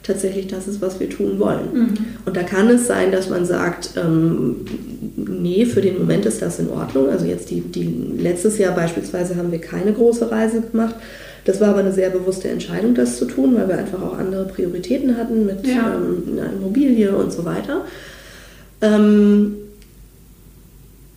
tatsächlich 0.04 0.46
das 0.46 0.68
ist, 0.68 0.80
was 0.80 1.00
wir 1.00 1.10
tun 1.10 1.38
wollen. 1.38 1.68
Mhm. 1.72 1.94
Und 2.24 2.36
da 2.36 2.42
kann 2.42 2.68
es 2.68 2.86
sein, 2.86 3.10
dass 3.10 3.28
man 3.28 3.44
sagt, 3.44 3.90
ähm, 3.96 4.56
nee, 5.16 5.66
für 5.66 5.80
den 5.80 5.98
Moment 5.98 6.26
ist 6.26 6.42
das 6.42 6.58
in 6.58 6.68
Ordnung. 6.68 7.08
Also 7.08 7.24
jetzt 7.24 7.50
die, 7.50 7.60
die 7.60 8.14
letztes 8.18 8.58
Jahr 8.58 8.74
beispielsweise 8.74 9.36
haben 9.36 9.50
wir 9.50 9.60
keine 9.60 9.92
große 9.92 10.30
Reise 10.30 10.60
gemacht. 10.60 10.94
Das 11.46 11.60
war 11.60 11.70
aber 11.70 11.80
eine 11.80 11.92
sehr 11.92 12.10
bewusste 12.10 12.48
Entscheidung, 12.48 12.94
das 12.94 13.18
zu 13.18 13.24
tun, 13.24 13.54
weil 13.56 13.68
wir 13.68 13.78
einfach 13.78 14.02
auch 14.02 14.18
andere 14.18 14.44
Prioritäten 14.44 15.16
hatten 15.16 15.46
mit 15.46 15.66
ja. 15.66 15.94
ähm, 15.94 16.38
einer 16.38 16.52
Immobilie 16.52 17.14
und 17.14 17.32
so 17.32 17.44
weiter. 17.44 17.84
Ähm, 18.80 19.56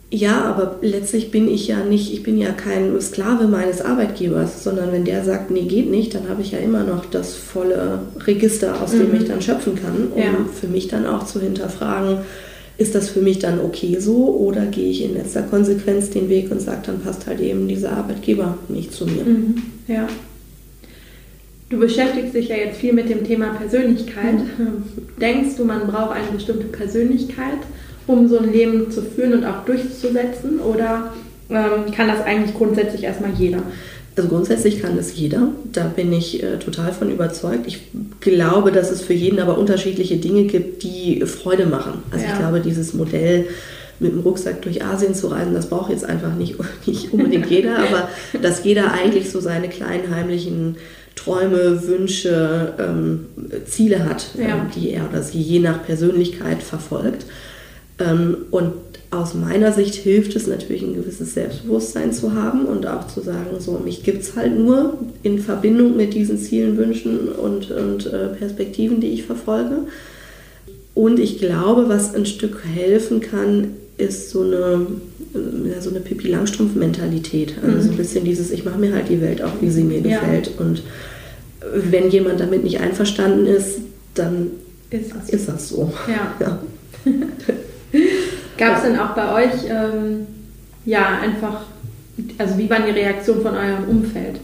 Ja, 0.10 0.46
aber 0.46 0.78
letztlich 0.82 1.32
bin 1.32 1.50
ich 1.50 1.68
ja 1.68 1.84
nicht, 1.84 2.14
ich 2.14 2.24
bin 2.24 2.38
ja 2.38 2.52
kein 2.52 3.00
Sklave 3.02 3.48
meines 3.48 3.82
Arbeitgebers, 3.82 4.64
sondern 4.64 4.94
wenn 4.94 5.04
der 5.04 5.26
sagt, 5.26 5.52
nee, 5.52 5.64
geht 5.64 5.92
nicht, 5.92 6.16
dann 6.16 6.30
habe 6.30 6.42
ich 6.42 6.52
ja 6.52 6.60
immer 6.60 6.84
noch 6.84 7.06
das 7.06 7.36
volle 7.36 8.00
Register, 8.26 8.82
aus 8.82 8.92
dem 8.92 9.10
mhm. 9.10 9.16
ich 9.16 9.26
dann 9.26 9.42
schöpfen 9.42 9.76
kann, 9.76 10.08
um 10.16 10.22
ja. 10.22 10.46
für 10.60 10.68
mich 10.68 10.88
dann 10.88 11.06
auch 11.06 11.26
zu 11.26 11.42
hinterfragen, 11.42 12.20
ist 12.78 12.96
das 12.96 13.10
für 13.10 13.22
mich 13.22 13.40
dann 13.40 13.60
okay 13.60 13.98
so 14.00 14.30
oder 14.38 14.68
gehe 14.68 14.90
ich 14.90 15.04
in 15.04 15.14
letzter 15.14 15.42
Konsequenz 15.42 16.10
den 16.10 16.30
Weg 16.30 16.52
und 16.52 16.62
sage, 16.62 16.84
dann 16.86 17.02
passt 17.02 17.28
halt 17.28 17.42
eben 17.42 17.68
dieser 17.68 17.92
Arbeitgeber 17.92 18.58
nicht 18.70 18.94
zu 18.94 19.06
mir. 19.06 19.26
Mhm. 19.26 19.62
Ja. 19.88 20.08
Du 21.70 21.80
beschäftigst 21.80 22.34
dich 22.34 22.48
ja 22.48 22.56
jetzt 22.56 22.78
viel 22.78 22.94
mit 22.94 23.10
dem 23.10 23.26
Thema 23.26 23.48
Persönlichkeit. 23.56 24.36
Mhm. 24.58 24.84
Denkst 25.20 25.58
du, 25.58 25.66
man 25.66 25.88
braucht 25.88 26.16
eine 26.16 26.32
bestimmte 26.32 26.68
Persönlichkeit, 26.68 27.60
um 28.08 28.28
so 28.28 28.40
ein 28.40 28.52
Leben 28.52 28.90
zu 28.90 29.02
führen 29.02 29.34
und 29.34 29.46
auch 29.46 29.66
durchzusetzen? 29.66 30.60
Oder 30.60 31.14
ähm, 31.50 31.92
kann 31.96 32.08
das 32.08 32.26
eigentlich 32.26 32.56
grundsätzlich 32.56 33.04
erstmal 33.04 33.32
jeder? 33.38 33.62
Also 34.16 34.30
grundsätzlich 34.30 34.82
kann 34.82 34.98
das 34.98 35.16
jeder. 35.16 35.50
Da 35.72 35.84
bin 35.84 36.12
ich 36.12 36.42
äh, 36.42 36.58
total 36.58 36.92
von 36.92 37.12
überzeugt. 37.12 37.68
Ich 37.68 37.82
glaube, 38.20 38.72
dass 38.72 38.90
es 38.90 39.02
für 39.02 39.14
jeden 39.14 39.40
aber 39.40 39.60
unterschiedliche 39.60 40.18
Dinge 40.18 40.46
gibt, 40.46 40.82
die 40.82 41.24
Freude 41.26 41.68
machen. 41.68 42.02
Also 42.10 42.26
ja. 42.26 42.32
ich 42.32 42.40
glaube, 42.40 42.60
dieses 42.62 42.96
Modell 42.96 43.46
mit 44.00 44.12
dem 44.12 44.22
Rucksack 44.22 44.62
durch 44.64 44.84
Asien 44.84 45.14
zu 45.14 45.28
reisen, 45.28 45.54
das 45.54 45.70
braucht 45.70 45.92
jetzt 45.92 46.04
einfach 46.04 46.34
nicht, 46.34 46.56
nicht 46.88 47.14
unbedingt 47.14 47.48
jeder, 47.48 47.78
aber 47.78 48.10
dass 48.42 48.64
jeder 48.64 48.92
eigentlich 48.92 49.30
so 49.30 49.40
seine 49.40 49.70
kleinen 49.70 50.14
heimlichen 50.14 50.78
Träume, 51.16 51.88
Wünsche, 51.88 52.74
ähm, 52.80 53.26
Ziele 53.66 54.06
hat, 54.06 54.30
ja. 54.36 54.50
ähm, 54.50 54.72
die 54.76 54.92
er 54.92 55.10
oder 55.10 55.22
sie 55.22 55.42
je 55.42 55.60
nach 55.60 55.84
Persönlichkeit 55.84 56.64
verfolgt. 56.64 57.26
Ähm, 58.00 58.38
und 58.52 58.74
aus 59.10 59.34
meiner 59.34 59.72
Sicht 59.72 59.96
hilft 59.96 60.36
es 60.36 60.48
natürlich, 60.48 60.84
ein 60.84 60.96
gewisses 60.96 61.34
Selbstbewusstsein 61.34 62.12
zu 62.12 62.34
haben 62.34 62.66
und 62.66 62.86
auch 62.86 63.08
zu 63.08 63.22
sagen, 63.22 63.60
so, 63.60 63.80
mich 63.84 64.04
gibt 64.04 64.24
es 64.24 64.36
halt 64.36 64.58
nur 64.58 64.98
in 65.24 65.40
Verbindung 65.40 65.96
mit 65.96 66.14
diesen 66.14 66.38
Zielen, 66.38 66.78
Wünschen 66.78 67.30
und, 67.30 67.72
und 67.72 68.06
äh, 68.08 68.28
Perspektiven, 68.28 69.00
die 69.00 69.08
ich 69.08 69.24
verfolge. 69.24 69.80
Und 70.94 71.20
ich 71.20 71.40
glaube, 71.40 71.88
was 71.88 72.16
ein 72.16 72.26
Stück 72.26 72.64
helfen 72.66 73.22
kann, 73.22 73.76
ist 73.98 74.30
so 74.30 74.42
eine, 74.42 74.88
ja, 75.34 75.80
so 75.80 75.90
eine 75.90 76.02
Pippi 76.02 76.28
Langstrumpf-Mentalität. 76.28 77.56
Also 77.64 77.78
mhm. 77.78 77.82
so 77.82 77.92
ein 77.92 77.98
bisschen 77.98 78.26
dieses, 78.26 78.52
ich 78.52 78.66
mache 78.66 78.78
mir 78.78 78.94
halt 78.94 79.10
die 79.10 79.22
Welt 79.22 79.42
auch, 79.42 79.62
wie 79.62 79.70
sie 79.70 79.84
mir 79.84 80.00
ja. 80.00 80.20
gefällt. 80.20 80.52
Und 80.60 80.84
wenn 81.74 82.10
jemand 82.10 82.40
damit 82.40 82.64
nicht 82.64 82.80
einverstanden 82.80 83.46
ist, 83.46 83.80
dann 84.16 84.52
ist 84.90 85.12
das, 85.16 85.30
ist 85.30 85.48
das 85.48 85.70
so. 85.70 85.94
Ja. 86.08 86.36
ja. 86.40 86.60
Gab 88.58 88.78
es 88.78 88.84
denn 88.84 89.00
auch 89.00 89.16
bei 89.16 89.46
euch, 89.46 89.66
ähm, 89.70 90.28
ja, 90.86 91.20
einfach, 91.22 91.62
also 92.38 92.58
wie 92.58 92.70
waren 92.70 92.86
die 92.86 92.92
Reaktionen 92.92 93.42
von 93.42 93.56
eurem 93.56 93.84
Umfeld? 93.88 94.40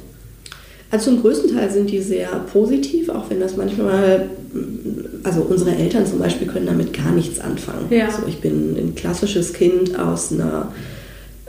Also 0.91 1.09
zum 1.09 1.21
größten 1.21 1.55
Teil 1.55 1.71
sind 1.71 1.89
die 1.89 2.01
sehr 2.01 2.27
positiv, 2.51 3.09
auch 3.09 3.29
wenn 3.29 3.39
das 3.39 3.57
manchmal, 3.57 4.29
also 5.23 5.41
unsere 5.41 5.75
Eltern 5.75 6.05
zum 6.05 6.19
Beispiel 6.19 6.47
können 6.47 6.67
damit 6.67 6.93
gar 6.93 7.11
nichts 7.11 7.39
anfangen. 7.39 7.87
Ja. 7.89 8.05
Also 8.05 8.27
ich 8.27 8.41
bin 8.41 8.75
ein 8.77 8.93
klassisches 8.93 9.53
Kind 9.53 9.97
aus 9.97 10.31
einer 10.31 10.71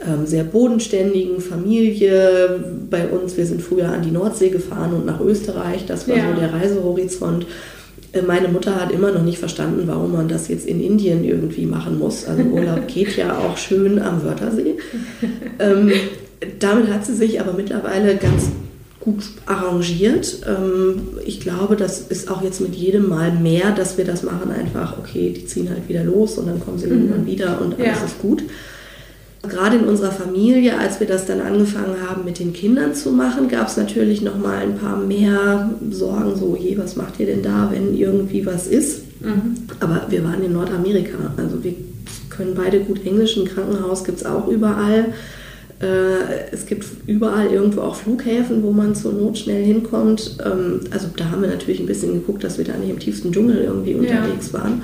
ähm, 0.03 0.25
sehr 0.25 0.43
bodenständigen 0.43 1.41
Familie. 1.41 2.59
Bei 2.89 3.07
uns, 3.07 3.37
wir 3.37 3.45
sind 3.45 3.61
früher 3.61 3.89
an 3.89 4.01
die 4.01 4.11
Nordsee 4.11 4.49
gefahren 4.49 4.93
und 4.93 5.05
nach 5.05 5.21
Österreich. 5.21 5.85
Das 5.85 6.07
war 6.07 6.17
ja. 6.17 6.23
so 6.33 6.39
der 6.39 6.51
Reisehorizont. 6.51 7.45
Äh, 8.11 8.21
meine 8.21 8.47
Mutter 8.47 8.79
hat 8.79 8.91
immer 8.91 9.11
noch 9.11 9.23
nicht 9.23 9.37
verstanden, 9.37 9.83
warum 9.85 10.13
man 10.13 10.27
das 10.27 10.47
jetzt 10.47 10.67
in 10.67 10.81
Indien 10.81 11.23
irgendwie 11.23 11.65
machen 11.65 11.99
muss. 11.99 12.25
Also 12.25 12.43
Urlaub 12.43 12.87
geht 12.87 13.15
ja 13.17 13.37
auch 13.37 13.57
schön 13.57 14.01
am 14.01 14.23
Wörthersee. 14.23 14.75
Ähm, 15.59 15.91
damit 16.59 16.91
hat 16.91 17.05
sie 17.05 17.15
sich 17.15 17.39
aber 17.39 17.53
mittlerweile 17.53 18.15
ganz 18.15 18.49
gut 18.99 19.23
arrangiert. 19.45 20.41
Ähm, 20.47 21.01
ich 21.25 21.39
glaube, 21.39 21.75
das 21.75 22.01
ist 22.01 22.29
auch 22.29 22.41
jetzt 22.41 22.59
mit 22.59 22.75
jedem 22.75 23.07
Mal 23.07 23.31
mehr, 23.31 23.71
dass 23.71 23.97
wir 23.97 24.05
das 24.05 24.23
machen, 24.23 24.51
einfach, 24.51 24.97
okay, 24.97 25.31
die 25.35 25.45
ziehen 25.45 25.69
halt 25.69 25.87
wieder 25.87 26.03
los 26.03 26.37
und 26.37 26.47
dann 26.47 26.59
kommen 26.59 26.79
sie 26.79 26.87
mhm. 26.87 26.93
irgendwann 26.93 27.25
wieder 27.25 27.61
und 27.61 27.75
alles 27.75 27.99
ja. 27.99 28.05
ist 28.05 28.19
gut. 28.19 28.43
Gerade 29.49 29.77
in 29.77 29.85
unserer 29.85 30.11
Familie, 30.11 30.77
als 30.77 30.99
wir 30.99 31.07
das 31.07 31.25
dann 31.25 31.41
angefangen 31.41 31.95
haben, 32.07 32.23
mit 32.25 32.39
den 32.39 32.53
Kindern 32.53 32.93
zu 32.93 33.11
machen, 33.11 33.47
gab 33.47 33.67
es 33.67 33.77
natürlich 33.77 34.21
noch 34.21 34.37
mal 34.37 34.57
ein 34.57 34.77
paar 34.77 34.97
mehr 34.97 35.71
Sorgen, 35.91 36.35
so, 36.35 36.57
je, 36.59 36.77
was 36.77 36.95
macht 36.95 37.19
ihr 37.19 37.27
denn 37.27 37.43
da, 37.43 37.69
wenn 37.71 37.95
irgendwie 37.95 38.45
was 38.45 38.67
ist? 38.67 39.03
Mhm. 39.21 39.55
Aber 39.79 40.07
wir 40.09 40.23
waren 40.23 40.43
in 40.43 40.53
Nordamerika, 40.53 41.17
also 41.37 41.63
wir 41.63 41.73
können 42.29 42.53
beide 42.55 42.79
gut 42.81 43.05
Englisch, 43.05 43.37
ein 43.37 43.45
Krankenhaus 43.45 44.03
gibt 44.03 44.19
es 44.19 44.25
auch 44.25 44.47
überall. 44.47 45.13
Äh, 45.79 46.51
es 46.51 46.65
gibt 46.65 46.85
überall 47.05 47.47
irgendwo 47.47 47.81
auch 47.81 47.95
Flughäfen, 47.95 48.63
wo 48.63 48.71
man 48.71 48.95
zur 48.95 49.13
Not 49.13 49.37
schnell 49.37 49.63
hinkommt. 49.63 50.37
Ähm, 50.45 50.81
also 50.91 51.07
da 51.15 51.31
haben 51.31 51.41
wir 51.41 51.49
natürlich 51.49 51.79
ein 51.79 51.85
bisschen 51.85 52.13
geguckt, 52.13 52.43
dass 52.43 52.57
wir 52.57 52.65
da 52.65 52.77
nicht 52.77 52.89
im 52.89 52.99
tiefsten 52.99 53.31
Dschungel 53.31 53.57
irgendwie 53.57 53.95
unterwegs 53.95 54.51
ja. 54.53 54.59
waren. 54.59 54.81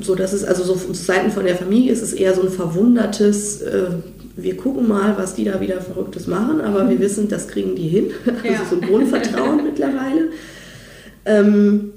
So 0.00 0.14
dass 0.14 0.32
es 0.32 0.44
also 0.44 0.64
so 0.64 0.74
von 0.74 0.94
Seiten 0.94 1.30
von 1.30 1.44
der 1.44 1.56
Familie 1.56 1.92
ist 1.92 2.02
es 2.02 2.12
eher 2.12 2.34
so 2.34 2.42
ein 2.42 2.50
verwundertes, 2.50 3.62
äh, 3.62 3.88
wir 4.36 4.56
gucken 4.56 4.88
mal, 4.88 5.16
was 5.16 5.34
die 5.34 5.44
da 5.44 5.60
wieder 5.60 5.80
Verrücktes 5.80 6.26
machen, 6.26 6.60
aber 6.60 6.84
mhm. 6.84 6.90
wir 6.90 7.00
wissen, 7.00 7.28
das 7.28 7.48
kriegen 7.48 7.74
die 7.74 7.88
hin. 7.88 8.10
Also 8.26 8.46
ja. 8.46 8.60
so 8.68 8.76
ein 8.76 8.82
Grundvertrauen 8.82 9.64
mittlerweile. 9.64 10.30
Ähm, 11.24 11.92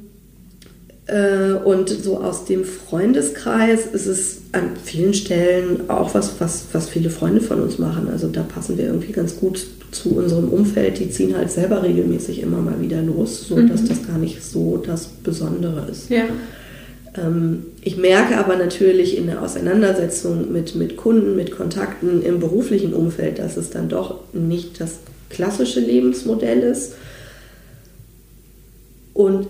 äh, 1.05 1.53
und 1.53 1.89
so 1.89 2.19
aus 2.19 2.45
dem 2.45 2.63
Freundeskreis 2.63 3.87
ist 3.87 4.05
es 4.05 4.41
an 4.51 4.71
vielen 4.83 5.13
Stellen 5.13 5.89
auch 5.89 6.13
was, 6.13 6.39
was, 6.39 6.65
was 6.71 6.89
viele 6.89 7.09
Freunde 7.09 7.41
von 7.41 7.61
uns 7.61 7.79
machen. 7.79 8.09
Also 8.11 8.27
da 8.27 8.43
passen 8.43 8.77
wir 8.77 8.85
irgendwie 8.85 9.11
ganz 9.11 9.37
gut 9.37 9.65
zu 9.91 10.15
unserem 10.15 10.49
Umfeld. 10.49 10.99
Die 10.99 11.09
ziehen 11.09 11.35
halt 11.35 11.51
selber 11.51 11.83
regelmäßig 11.83 12.41
immer 12.41 12.57
mal 12.57 12.79
wieder 12.81 13.01
los, 13.01 13.47
sodass 13.47 13.81
mhm. 13.81 13.87
das 13.87 14.07
gar 14.07 14.17
nicht 14.17 14.43
so 14.43 14.77
das 14.77 15.07
Besondere 15.07 15.87
ist. 15.89 16.09
Ja. 16.09 16.25
Ähm, 17.17 17.65
ich 17.81 17.97
merke 17.97 18.37
aber 18.37 18.55
natürlich 18.55 19.17
in 19.17 19.27
der 19.27 19.41
Auseinandersetzung 19.41 20.51
mit, 20.51 20.75
mit 20.75 20.97
Kunden, 20.97 21.35
mit 21.35 21.51
Kontakten 21.51 22.21
im 22.21 22.39
beruflichen 22.39 22.93
Umfeld, 22.93 23.39
dass 23.39 23.57
es 23.57 23.69
dann 23.69 23.89
doch 23.89 24.19
nicht 24.33 24.79
das 24.79 24.99
klassische 25.29 25.79
Lebensmodell 25.79 26.59
ist. 26.59 26.93
Und 29.13 29.47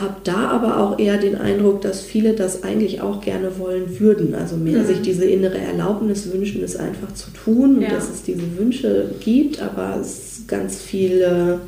habe 0.00 0.16
da 0.24 0.48
aber 0.48 0.78
auch 0.78 0.98
eher 0.98 1.18
den 1.18 1.36
Eindruck, 1.36 1.82
dass 1.82 2.00
viele 2.00 2.32
das 2.32 2.62
eigentlich 2.62 3.00
auch 3.00 3.20
gerne 3.20 3.58
wollen 3.58 4.00
würden. 4.00 4.34
Also 4.34 4.56
mehr 4.56 4.82
mhm. 4.82 4.86
sich 4.86 5.02
diese 5.02 5.24
innere 5.24 5.58
Erlaubnis 5.58 6.32
wünschen, 6.32 6.62
es 6.62 6.76
einfach 6.76 7.12
zu 7.14 7.30
tun, 7.32 7.82
ja. 7.82 7.90
dass 7.90 8.08
es 8.08 8.22
diese 8.22 8.56
Wünsche 8.56 9.10
gibt, 9.20 9.60
aber 9.60 9.98
es 10.00 10.44
ganz 10.46 10.80
viele 10.80 11.60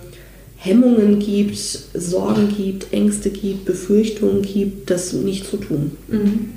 Hemmungen 0.65 1.19
gibt, 1.19 1.59
Sorgen 1.59 2.49
gibt, 2.57 2.91
Ängste 2.93 3.29
gibt, 3.29 3.67
Befürchtungen 3.67 4.41
gibt, 4.41 4.91
das 4.91 5.13
nicht 5.13 5.47
zu 5.47 5.59
tun. 5.59 5.93
Mhm. 6.09 6.55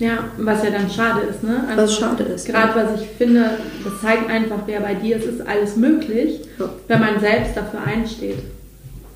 Ja, 0.00 0.24
was 0.38 0.64
ja 0.64 0.70
dann 0.70 0.90
schade 0.90 1.20
ist, 1.20 1.44
ne? 1.44 1.64
Also 1.68 1.82
was 1.82 1.96
schade 1.96 2.24
ist. 2.24 2.46
Gerade 2.46 2.76
ja. 2.80 2.84
was 2.84 3.00
ich 3.00 3.06
finde, 3.16 3.50
das 3.84 4.00
zeigt 4.00 4.28
einfach, 4.28 4.62
wer 4.66 4.80
bei 4.80 4.94
dir 4.94 5.18
ist, 5.18 5.26
ist 5.26 5.46
alles 5.46 5.76
möglich, 5.76 6.40
ja. 6.58 6.68
wenn 6.88 6.98
man 7.00 7.20
selbst 7.20 7.56
dafür 7.56 7.84
einsteht. 7.84 8.38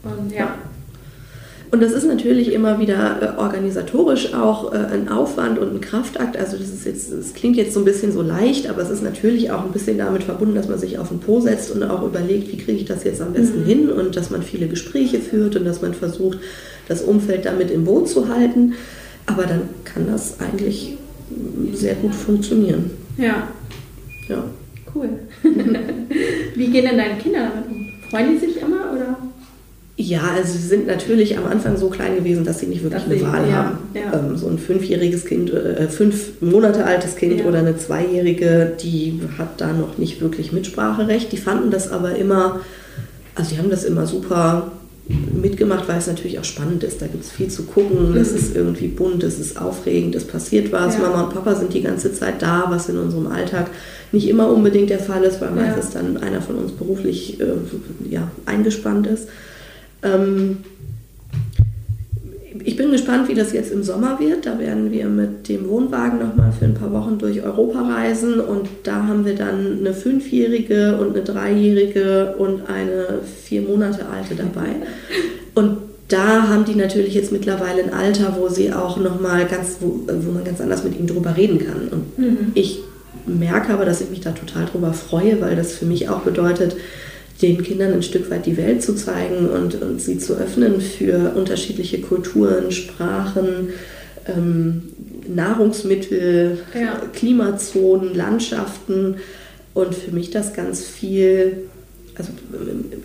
Und 0.04 0.33
ja. 0.33 0.54
Und 1.70 1.82
das 1.82 1.92
ist 1.92 2.06
natürlich 2.06 2.52
immer 2.52 2.78
wieder 2.78 3.37
äh, 3.37 3.40
organisatorisch 3.40 4.35
auch 4.35 4.73
äh, 4.73 4.76
ein 4.76 5.08
Aufwand 5.08 5.58
und 5.58 5.75
ein 5.75 5.80
Kraftakt. 5.80 6.37
Also 6.37 6.56
das 6.56 6.68
ist 6.68 6.87
jetzt, 6.87 7.12
das 7.12 7.35
klingt 7.35 7.56
jetzt 7.56 7.75
so 7.75 7.80
ein 7.80 7.85
bisschen 7.85 8.12
so 8.12 8.23
leicht, 8.23 8.68
aber 8.68 8.82
es 8.82 8.90
ist 8.90 9.02
natürlich 9.02 9.50
auch 9.50 9.64
ein 9.64 9.73
bisschen 9.73 9.99
damit 9.99 10.23
verbunden, 10.23 10.54
dass 10.54 10.68
man 10.68 10.78
sich 10.78 10.99
auf 10.99 11.08
den 11.08 11.18
Po 11.18 11.40
setzt 11.40 11.73
und 11.73 11.82
auch 11.82 12.02
überlegt, 12.02 12.52
wie 12.52 12.58
kriege 12.58 12.78
ich 12.78 12.85
das 12.85 13.04
jetzt 13.04 13.20
am 13.20 13.32
besten 13.32 13.62
mhm. 13.62 13.66
hin 13.66 13.90
und 13.90 14.16
dass 14.16 14.30
man 14.30 14.42
viele 14.42 14.68
Gespräche 14.68 15.18
führt 15.18 15.56
und 15.56 15.64
dass 15.64 15.82
man 15.82 15.94
versucht, 15.94 16.38
das 16.88 17.02
Umfeld 17.02 17.44
damit 17.44 17.70
im 17.70 17.85
Boot 17.85 18.08
zu 18.08 18.28
halten. 18.28 18.75
Aber 19.26 19.44
dann 19.44 19.62
kann 19.85 20.06
das 20.06 20.38
eigentlich 20.38 20.96
sehr 21.73 21.94
gut 21.96 22.14
funktionieren. 22.14 22.92
Ja. 23.18 23.49
Ja. 24.28 24.44
Cool. 24.94 25.08
wie 26.54 26.68
gehen 26.68 26.87
denn 26.87 26.96
deine 26.96 27.18
Kinder 27.18 27.50
damit 27.50 27.68
um? 27.68 27.87
Freuen 28.08 28.32
die 28.32 28.46
sich 28.46 28.61
immer 28.61 28.92
oder? 28.92 29.18
Ja, 29.99 30.21
also 30.37 30.53
sie 30.53 30.67
sind 30.67 30.87
natürlich 30.87 31.38
am 31.38 31.47
Anfang 31.47 31.79
so 31.79 31.88
klein 31.88 32.17
gewesen, 32.17 32.45
dass 32.45 32.59
sie 32.59 32.67
nicht 32.67 32.83
wirklich 32.83 33.03
das 33.03 33.11
eine 33.11 33.33
Wahl 33.33 33.49
ja, 33.49 33.55
haben. 33.55 33.79
Ja. 33.95 34.12
Ähm, 34.12 34.37
so 34.37 34.47
ein 34.47 34.59
fünfjähriges 34.59 35.25
Kind, 35.25 35.50
äh, 35.50 35.88
fünf 35.88 36.43
Monate 36.43 36.85
altes 36.85 37.17
Kind 37.17 37.41
ja. 37.41 37.47
oder 37.47 37.61
eine 37.61 37.79
Zweijährige, 37.79 38.75
die 38.79 39.21
hat 39.38 39.59
da 39.59 39.73
noch 39.73 39.97
nicht 39.97 40.21
wirklich 40.21 40.53
Mitspracherecht. 40.53 41.33
Die 41.33 41.38
fanden 41.38 41.71
das 41.71 41.91
aber 41.91 42.15
immer, 42.15 42.61
also 43.35 43.55
die 43.55 43.59
haben 43.59 43.71
das 43.71 43.85
immer 43.85 44.07
super 44.07 44.73
mitgemacht, 45.09 45.88
weil 45.88 45.97
es 45.99 46.09
natürlich 46.09 46.38
auch 46.38 46.45
spannend 46.45 46.85
ist. 46.85 47.00
Da 47.00 47.07
gibt 47.07 47.25
es 47.25 47.31
viel 47.31 47.49
zu 47.49 47.62
gucken, 47.62 48.11
mhm. 48.11 48.17
es 48.19 48.33
ist 48.33 48.55
irgendwie 48.55 48.88
bunt, 48.88 49.23
es 49.23 49.38
ist 49.38 49.59
aufregend, 49.59 50.15
es 50.15 50.26
passiert 50.26 50.73
was. 50.73 50.99
Mama 50.99 51.23
und 51.23 51.33
Papa 51.33 51.55
sind 51.55 51.73
die 51.73 51.83
ganze 51.83 52.12
Zeit 52.12 52.43
da, 52.43 52.67
was 52.69 52.91
in 52.91 52.99
unserem 52.99 53.29
Alltag 53.29 53.71
nicht 54.12 54.29
immer 54.29 54.50
unbedingt 54.50 54.91
der 54.91 54.99
Fall 54.99 55.23
ist, 55.25 55.41
weil 55.41 55.53
meistens 55.53 55.91
dann 55.91 56.19
einer 56.19 56.43
von 56.43 56.57
uns 56.57 56.73
beruflich 56.73 57.41
äh, 57.41 57.47
ja, 58.11 58.31
eingespannt 58.45 59.07
ist. 59.07 59.29
Ähm, 60.03 60.59
ich 62.65 62.76
bin 62.76 62.91
gespannt, 62.91 63.29
wie 63.29 63.35
das 63.35 63.53
jetzt 63.53 63.73
im 63.73 63.83
Sommer 63.83 64.19
wird. 64.19 64.47
Da 64.47 64.59
werden 64.59 64.91
wir 64.91 65.07
mit 65.07 65.49
dem 65.49 65.69
Wohnwagen 65.69 66.19
nochmal 66.19 66.53
für 66.53 66.65
ein 66.65 66.75
paar 66.75 66.93
Wochen 66.93 67.19
durch 67.19 67.43
Europa 67.43 67.83
reisen 67.83 68.41
und 68.41 68.69
da 68.83 69.07
haben 69.07 69.25
wir 69.25 69.35
dann 69.35 69.79
eine 69.81 69.93
Fünfjährige 69.93 70.97
und 70.99 71.15
eine 71.15 71.25
Dreijährige 71.25 72.35
und 72.38 72.69
eine 72.69 73.21
vier 73.45 73.62
Monate 73.62 74.07
alte 74.09 74.35
dabei. 74.35 74.76
Und 75.55 75.79
da 76.09 76.49
haben 76.49 76.65
die 76.65 76.75
natürlich 76.75 77.15
jetzt 77.15 77.33
mittlerweile 77.33 77.83
ein 77.83 77.93
Alter, 77.93 78.37
wo 78.38 78.49
sie 78.49 78.73
auch 78.73 78.97
nochmal 78.99 79.47
ganz, 79.47 79.76
wo, 79.81 80.00
wo 80.07 80.33
man 80.33 80.45
ganz 80.45 80.61
anders 80.61 80.85
mit 80.85 80.97
ihnen 80.99 81.09
drüber 81.09 81.37
reden 81.37 81.59
kann. 81.59 81.88
Und 81.91 82.19
mhm. 82.19 82.53
ich 82.55 82.81
merke 83.26 83.73
aber, 83.73 83.85
dass 83.85 84.00
ich 84.00 84.11
mich 84.11 84.21
da 84.21 84.31
total 84.31 84.67
drüber 84.67 84.93
freue, 84.93 85.41
weil 85.41 85.57
das 85.57 85.73
für 85.73 85.85
mich 85.85 86.09
auch 86.09 86.21
bedeutet, 86.21 86.76
den 87.43 87.62
Kindern 87.62 87.93
ein 87.93 88.02
Stück 88.02 88.31
weit 88.31 88.47
die 88.47 88.57
Welt 88.57 88.83
zu 88.83 88.95
zeigen 88.95 89.49
und, 89.49 89.81
und 89.83 90.00
sie 90.00 90.19
zu 90.19 90.35
öffnen 90.35 90.81
für 90.81 91.35
unterschiedliche 91.35 92.00
Kulturen, 92.00 92.71
Sprachen, 92.71 93.71
ähm, 94.26 94.83
Nahrungsmittel, 95.28 96.59
ja. 96.75 97.02
Klimazonen, 97.12 98.14
Landschaften 98.14 99.16
und 99.75 99.95
für 99.95 100.12
mich 100.12 100.31
das 100.31 100.55
ganz 100.55 100.85
viel, 100.85 101.64
also 102.14 102.31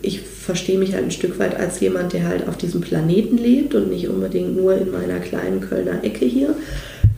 ich 0.02 0.22
verstehe 0.22 0.78
mich 0.78 0.94
halt 0.94 1.04
ein 1.04 1.12
Stück 1.12 1.38
weit 1.40 1.56
als 1.56 1.80
jemand, 1.80 2.14
der 2.14 2.28
halt 2.28 2.48
auf 2.48 2.58
diesem 2.58 2.82
Planeten 2.82 3.38
lebt 3.38 3.76
und 3.76 3.90
nicht 3.90 4.08
unbedingt 4.08 4.56
nur 4.56 4.78
in 4.78 4.92
meiner 4.92 5.20
kleinen 5.20 5.62
Kölner 5.62 6.04
Ecke 6.04 6.26
hier 6.26 6.56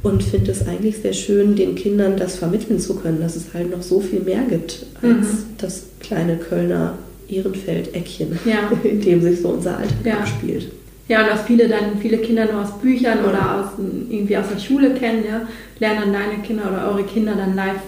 und 0.01 0.23
finde 0.23 0.51
es 0.51 0.67
eigentlich 0.67 0.97
sehr 0.97 1.13
schön, 1.13 1.55
den 1.55 1.75
Kindern 1.75 2.17
das 2.17 2.35
vermitteln 2.35 2.79
zu 2.79 2.95
können, 2.95 3.21
dass 3.21 3.35
es 3.35 3.53
halt 3.53 3.71
noch 3.71 3.81
so 3.81 4.01
viel 4.01 4.19
mehr 4.19 4.43
gibt 4.49 4.85
als 5.01 5.27
mhm. 5.27 5.45
das 5.57 5.83
kleine 5.99 6.37
Kölner 6.37 6.97
Ehrenfeld-Eckchen, 7.29 8.39
ja. 8.45 8.71
in 8.83 9.01
dem 9.01 9.21
sich 9.21 9.41
so 9.41 9.49
unser 9.49 9.77
Alltag 9.77 10.05
ja. 10.05 10.17
abspielt. 10.19 10.71
Ja, 11.09 11.23
und 11.23 11.31
was 11.31 11.41
viele 11.43 11.67
dann, 11.67 11.97
viele 12.01 12.17
Kinder 12.17 12.45
nur 12.51 12.61
aus 12.61 12.79
Büchern 12.79 13.19
ja. 13.23 13.29
oder 13.29 13.59
aus, 13.59 13.71
irgendwie 14.09 14.37
aus 14.37 14.45
der 14.53 14.59
Schule 14.59 14.93
kennen, 14.93 15.23
ja, 15.27 15.47
lernen 15.79 16.13
dann 16.13 16.13
deine 16.13 16.43
Kinder 16.43 16.63
oder 16.71 16.91
eure 16.91 17.03
Kinder 17.03 17.35
dann 17.35 17.55
live 17.55 17.81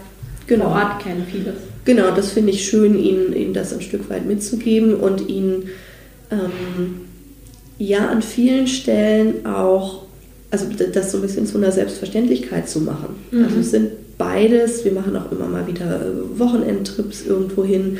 genau. 0.47 0.65
vor 0.65 0.73
Ort 0.73 1.03
kennen, 1.03 1.25
vieles. 1.29 1.55
Genau, 1.85 2.11
das 2.13 2.31
finde 2.31 2.51
ich 2.51 2.65
schön, 2.65 2.97
ihnen, 2.97 3.33
ihnen 3.33 3.53
das 3.53 3.73
ein 3.73 3.81
Stück 3.81 4.09
weit 4.09 4.25
mitzugeben 4.25 4.95
und 4.95 5.29
ihnen 5.29 5.69
ähm, 6.31 7.01
ja 7.77 8.09
an 8.09 8.21
vielen 8.21 8.67
Stellen 8.67 9.45
auch, 9.45 10.03
also 10.51 10.65
das 10.91 11.11
so 11.11 11.19
ein 11.19 11.21
bisschen 11.21 11.45
zu 11.45 11.57
einer 11.57 11.71
Selbstverständlichkeit 11.71 12.67
zu 12.67 12.81
machen. 12.81 13.15
Mhm. 13.31 13.43
Also 13.43 13.59
es 13.59 13.71
sind 13.71 13.91
beides, 14.17 14.83
wir 14.83 14.93
machen 14.93 15.15
auch 15.15 15.31
immer 15.31 15.47
mal 15.47 15.67
wieder 15.67 16.01
Wochenendtrips 16.37 17.25
irgendwo 17.25 17.63
hin 17.63 17.99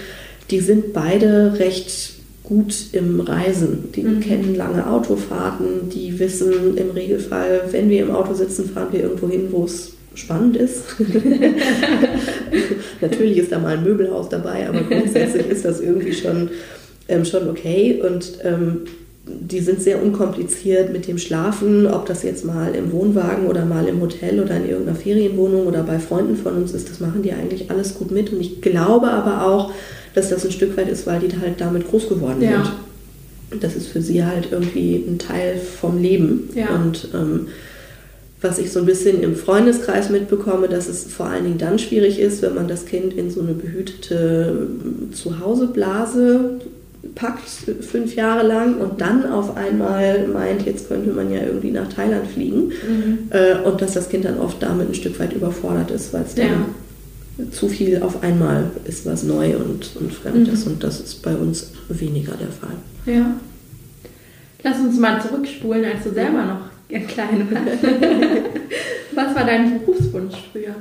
die 0.51 0.59
sind 0.59 0.93
beide 0.93 1.57
recht 1.59 2.13
gut 2.43 2.75
im 2.91 3.19
Reisen. 3.19 3.91
Die 3.95 4.03
mhm. 4.03 4.19
kennen 4.19 4.55
lange 4.55 4.87
Autofahrten, 4.87 5.89
die 5.89 6.19
wissen 6.19 6.77
im 6.77 6.91
Regelfall, 6.91 7.61
wenn 7.71 7.89
wir 7.89 8.03
im 8.03 8.11
Auto 8.11 8.33
sitzen, 8.33 8.69
fahren 8.69 8.89
wir 8.91 9.01
irgendwo 9.01 9.27
hin, 9.27 9.47
wo 9.51 9.65
es 9.65 9.93
spannend 10.13 10.55
ist. 10.55 10.83
Natürlich 13.01 13.37
ist 13.37 13.51
da 13.51 13.59
mal 13.59 13.77
ein 13.77 13.83
Möbelhaus 13.83 14.29
dabei, 14.29 14.67
aber 14.67 14.81
grundsätzlich 14.81 15.47
ist 15.47 15.65
das 15.65 15.81
irgendwie 15.81 16.13
schon, 16.13 16.49
ähm, 17.07 17.25
schon 17.25 17.49
okay. 17.49 18.01
Und 18.01 18.39
ähm, 18.43 18.81
die 19.27 19.59
sind 19.59 19.81
sehr 19.81 20.01
unkompliziert 20.01 20.93
mit 20.93 21.07
dem 21.07 21.17
Schlafen, 21.17 21.87
ob 21.87 22.05
das 22.05 22.23
jetzt 22.23 22.45
mal 22.45 22.75
im 22.75 22.91
Wohnwagen 22.91 23.47
oder 23.47 23.65
mal 23.65 23.87
im 23.87 24.01
Hotel 24.01 24.39
oder 24.39 24.57
in 24.57 24.69
irgendeiner 24.69 24.97
Ferienwohnung 24.97 25.67
oder 25.67 25.83
bei 25.83 25.99
Freunden 25.99 26.37
von 26.37 26.55
uns 26.55 26.73
ist, 26.73 26.89
das 26.89 26.99
machen 26.99 27.23
die 27.23 27.33
eigentlich 27.33 27.71
alles 27.71 27.95
gut 27.95 28.11
mit. 28.11 28.31
Und 28.31 28.39
ich 28.39 28.61
glaube 28.61 29.09
aber 29.09 29.45
auch, 29.45 29.71
dass 30.15 30.29
das 30.29 30.45
ein 30.45 30.51
Stück 30.51 30.75
weit 30.77 30.89
ist, 30.89 31.05
weil 31.05 31.19
die 31.19 31.38
halt 31.39 31.60
damit 31.60 31.88
groß 31.88 32.10
geworden 32.10 32.41
ja. 32.41 32.63
sind. 33.51 33.62
Das 33.62 33.75
ist 33.75 33.88
für 33.88 34.01
sie 34.01 34.25
halt 34.25 34.48
irgendwie 34.51 34.95
ein 34.95 35.19
Teil 35.19 35.57
vom 35.57 36.01
Leben. 36.01 36.49
Ja. 36.56 36.73
Und 36.75 37.10
ähm, 37.13 37.47
was 38.41 38.58
ich 38.58 38.71
so 38.71 38.80
ein 38.80 38.86
bisschen 38.86 39.21
im 39.21 39.36
Freundeskreis 39.36 40.10
mitbekomme, 40.10 40.67
dass 40.67 40.88
es 40.88 41.06
vor 41.06 41.28
allen 41.28 41.43
Dingen 41.43 41.58
dann 41.58 41.80
schwierig 41.80 42.19
ist, 42.19 42.41
wenn 42.41 42.56
man 42.56 42.67
das 42.67 42.86
Kind 42.86 43.13
in 43.13 43.30
so 43.30 43.41
eine 43.41 43.54
behütete 43.54 44.67
Zuhauseblase 45.12 46.60
packt, 47.13 47.47
fünf 47.82 48.15
Jahre 48.15 48.45
lang 48.45 48.78
und 48.78 48.99
dann 48.99 49.30
auf 49.32 49.56
einmal 49.56 50.28
meint, 50.28 50.65
jetzt 50.65 50.88
könnte 50.88 51.12
man 51.12 51.32
ja 51.32 51.41
irgendwie 51.41 51.71
nach 51.71 51.88
Thailand 51.91 52.28
fliegen. 52.28 52.67
Mhm. 52.67 53.17
Äh, 53.30 53.56
und 53.63 53.82
dass 53.82 53.93
das 53.93 54.10
Kind 54.10 54.25
dann 54.25 54.39
oft 54.39 54.62
damit 54.62 54.89
ein 54.89 54.95
Stück 54.95 55.19
weit 55.19 55.34
überfordert 55.34 55.91
ist, 55.91 56.13
weil 56.13 56.23
es 56.23 56.36
dann 56.36 56.45
ja 56.45 56.65
zu 57.52 57.67
viel 57.67 58.02
auf 58.02 58.24
einmal 58.24 58.71
ist, 58.86 59.06
was 59.06 59.24
neu 59.24 59.58
und, 59.58 59.95
und 59.95 60.13
fremd 60.13 60.48
mhm. 60.48 60.71
Und 60.71 60.84
das 60.84 61.00
ist 61.00 61.21
bei 61.21 61.36
uns 61.36 61.71
weniger 61.89 62.34
der 62.34 62.48
Fall. 62.48 62.76
Ja. 63.06 63.36
Lass 64.63 64.80
uns 64.80 64.98
mal 64.98 65.21
zurückspulen, 65.21 65.86
als 65.86 66.04
du 66.04 66.13
selber 66.13 66.45
noch 66.45 66.98
klein 67.08 67.48
warst. 67.52 67.84
was 69.15 69.36
war 69.36 69.45
dein 69.45 69.80
Berufswunsch 69.80 70.36
früher? 70.52 70.76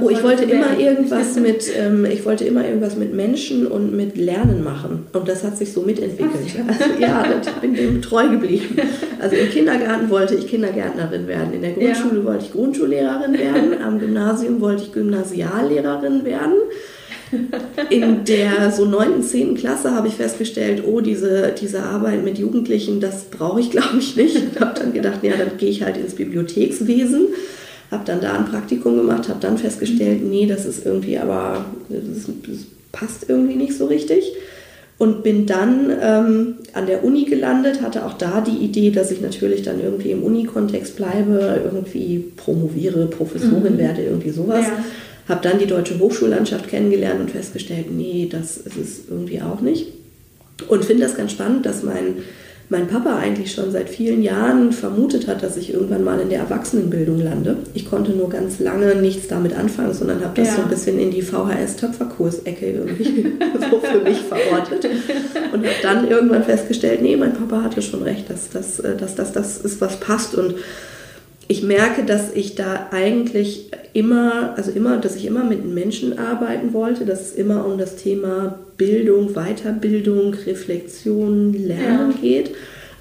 Oh, 0.00 0.08
ich 0.10 0.22
wollte 0.22 0.44
immer 0.44 0.78
irgendwas 0.78 1.36
mit, 1.36 1.64
ähm, 1.76 2.04
ich 2.04 2.24
wollte 2.24 2.44
immer 2.44 2.64
irgendwas 2.64 2.96
mit 2.96 3.14
Menschen 3.14 3.66
und 3.66 3.94
mit 3.96 4.16
Lernen 4.16 4.62
machen. 4.62 5.06
Und 5.12 5.28
das 5.28 5.44
hat 5.44 5.56
sich 5.56 5.72
so 5.72 5.82
mitentwickelt. 5.82 6.32
Also, 6.66 7.00
ja, 7.00 7.24
ich 7.40 7.52
bin 7.60 7.74
dem 7.74 8.02
treu 8.02 8.28
geblieben. 8.28 8.76
Also 9.20 9.36
im 9.36 9.50
Kindergarten 9.50 10.10
wollte 10.10 10.34
ich 10.34 10.46
Kindergärtnerin 10.46 11.26
werden. 11.26 11.54
In 11.54 11.62
der 11.62 11.72
Grundschule 11.72 12.20
ja. 12.20 12.24
wollte 12.24 12.44
ich 12.44 12.52
Grundschullehrerin 12.52 13.34
werden. 13.34 13.82
Am 13.84 13.98
Gymnasium 13.98 14.60
wollte 14.60 14.84
ich 14.84 14.92
Gymnasiallehrerin 14.92 16.24
werden. 16.24 16.54
In 17.90 18.24
der 18.24 18.70
so 18.70 18.86
9., 18.86 19.22
10. 19.22 19.54
Klasse 19.56 19.94
habe 19.94 20.08
ich 20.08 20.14
festgestellt, 20.14 20.82
oh, 20.86 21.00
diese, 21.00 21.52
diese 21.60 21.82
Arbeit 21.82 22.24
mit 22.24 22.38
Jugendlichen, 22.38 23.00
das 23.00 23.24
brauche 23.24 23.60
ich 23.60 23.70
glaube 23.72 23.98
ich 23.98 24.16
nicht. 24.16 24.36
Ich 24.36 24.60
habe 24.60 24.78
dann 24.78 24.92
gedacht, 24.92 25.22
ja, 25.22 25.32
dann 25.36 25.56
gehe 25.58 25.70
ich 25.70 25.82
halt 25.82 25.96
ins 25.96 26.14
Bibliothekswesen 26.14 27.28
habe 27.90 28.04
dann 28.04 28.20
da 28.20 28.34
ein 28.34 28.46
Praktikum 28.46 28.96
gemacht, 28.96 29.28
habe 29.28 29.40
dann 29.40 29.58
festgestellt, 29.58 30.22
nee, 30.22 30.46
das 30.46 30.66
ist 30.66 30.84
irgendwie 30.84 31.18
aber, 31.18 31.64
das, 31.88 32.26
das 32.46 32.66
passt 32.92 33.26
irgendwie 33.28 33.56
nicht 33.56 33.76
so 33.76 33.86
richtig. 33.86 34.32
Und 34.98 35.22
bin 35.22 35.46
dann 35.46 35.92
ähm, 36.02 36.54
an 36.72 36.86
der 36.86 37.04
Uni 37.04 37.24
gelandet, 37.24 37.82
hatte 37.82 38.04
auch 38.04 38.14
da 38.14 38.40
die 38.40 38.64
Idee, 38.64 38.90
dass 38.90 39.12
ich 39.12 39.20
natürlich 39.20 39.62
dann 39.62 39.80
irgendwie 39.80 40.10
im 40.10 40.24
Uni-Kontext 40.24 40.96
bleibe, 40.96 41.60
irgendwie 41.64 42.32
promoviere, 42.36 43.06
Professorin 43.06 43.74
mhm. 43.74 43.78
werde, 43.78 44.02
irgendwie 44.02 44.30
sowas. 44.30 44.66
Ja. 44.66 44.84
Habe 45.28 45.48
dann 45.48 45.60
die 45.60 45.66
deutsche 45.66 46.00
Hochschullandschaft 46.00 46.68
kennengelernt 46.68 47.20
und 47.20 47.30
festgestellt, 47.30 47.86
nee, 47.92 48.28
das 48.28 48.56
ist 48.56 48.76
es 48.76 49.00
irgendwie 49.08 49.40
auch 49.40 49.60
nicht. 49.60 49.86
Und 50.66 50.84
finde 50.84 51.04
das 51.04 51.16
ganz 51.16 51.30
spannend, 51.30 51.64
dass 51.64 51.84
mein 51.84 52.16
mein 52.70 52.86
Papa 52.86 53.16
eigentlich 53.16 53.52
schon 53.52 53.70
seit 53.70 53.88
vielen 53.88 54.22
Jahren 54.22 54.72
vermutet 54.72 55.26
hat, 55.26 55.42
dass 55.42 55.56
ich 55.56 55.72
irgendwann 55.72 56.04
mal 56.04 56.20
in 56.20 56.28
der 56.28 56.40
Erwachsenenbildung 56.40 57.18
lande. 57.18 57.56
Ich 57.72 57.88
konnte 57.88 58.12
nur 58.12 58.28
ganz 58.28 58.60
lange 58.60 58.94
nichts 58.96 59.26
damit 59.26 59.56
anfangen, 59.56 59.94
sondern 59.94 60.22
habe 60.22 60.34
das 60.34 60.48
ja. 60.48 60.56
so 60.56 60.62
ein 60.62 60.68
bisschen 60.68 60.98
in 60.98 61.10
die 61.10 61.22
VHS-Töpferkurs-Ecke 61.22 62.70
irgendwie 62.70 63.32
so 63.70 63.80
für 63.80 64.00
mich 64.00 64.18
verortet. 64.18 64.86
Und 65.52 65.64
habe 65.64 65.76
dann 65.82 66.08
irgendwann 66.08 66.44
festgestellt, 66.44 67.00
nee, 67.00 67.16
mein 67.16 67.32
Papa 67.32 67.62
hatte 67.62 67.80
schon 67.80 68.02
recht, 68.02 68.28
dass 68.28 68.50
das, 68.50 68.80
äh, 68.80 68.96
dass, 68.96 69.14
dass, 69.14 69.32
das 69.32 69.58
ist, 69.58 69.80
was 69.80 69.98
passt. 69.98 70.34
Und 70.34 70.54
ich 71.48 71.62
merke, 71.62 72.04
dass 72.04 72.32
ich 72.34 72.54
da 72.54 72.88
eigentlich 72.90 73.70
immer, 73.94 74.52
also 74.56 74.70
immer, 74.70 74.98
dass 74.98 75.16
ich 75.16 75.24
immer 75.24 75.44
mit 75.44 75.64
Menschen 75.64 76.18
arbeiten 76.18 76.74
wollte, 76.74 77.06
dass 77.06 77.22
es 77.22 77.34
immer 77.34 77.64
um 77.64 77.78
das 77.78 77.96
Thema 77.96 78.58
Bildung, 78.76 79.32
Weiterbildung, 79.32 80.34
Reflexion, 80.46 81.54
Lernen 81.54 82.12
ja. 82.12 82.18
geht 82.20 82.50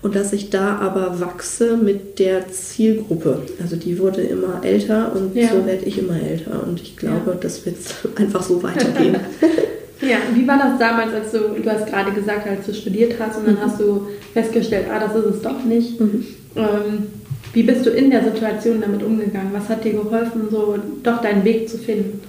und 0.02 0.16
dass 0.16 0.32
ich 0.32 0.50
da 0.50 0.78
aber 0.78 1.20
wachse 1.20 1.76
mit 1.76 2.20
der 2.20 2.48
Zielgruppe. 2.50 3.42
Also 3.62 3.76
die 3.76 4.00
wurde 4.00 4.22
immer 4.22 4.62
älter 4.64 5.14
und 5.14 5.36
ja. 5.36 5.50
so 5.50 5.66
werde 5.66 5.84
ich 5.84 5.98
immer 5.98 6.16
älter 6.20 6.64
und 6.66 6.82
ich 6.82 6.96
glaube, 6.96 7.32
ja. 7.32 7.38
das 7.40 7.66
wird 7.66 7.76
einfach 8.16 8.44
so 8.44 8.64
weitergehen. 8.64 9.18
ja, 10.02 10.20
wie 10.34 10.48
war 10.48 10.58
das 10.58 10.80
damals, 10.80 11.14
als 11.14 11.32
du, 11.32 11.62
du 11.62 11.70
hast 11.70 11.86
gerade 11.86 12.14
gesagt, 12.14 12.48
als 12.48 12.66
du 12.66 12.74
studiert 12.74 13.16
hast 13.20 13.38
und 13.38 13.48
dann 13.48 13.56
mhm. 13.56 13.62
hast 13.62 13.82
du 13.82 14.08
festgestellt, 14.34 14.86
ah, 14.90 15.00
das 15.00 15.16
ist 15.16 15.36
es 15.36 15.42
doch 15.42 15.66
nicht. 15.66 16.00
Mhm. 16.00 16.26
Ähm, 16.56 17.08
wie 17.54 17.64
bist 17.64 17.86
du 17.86 17.90
in 17.90 18.10
der 18.10 18.24
Situation 18.24 18.82
damit 18.82 19.04
umgegangen? 19.04 19.52
Was 19.54 19.70
hat 19.70 19.84
dir 19.84 19.94
geholfen, 19.94 20.48
so 20.52 20.78
doch 21.04 21.22
deinen 21.22 21.44
Weg 21.44 21.70
zu 21.70 21.78
finden? 21.78 22.20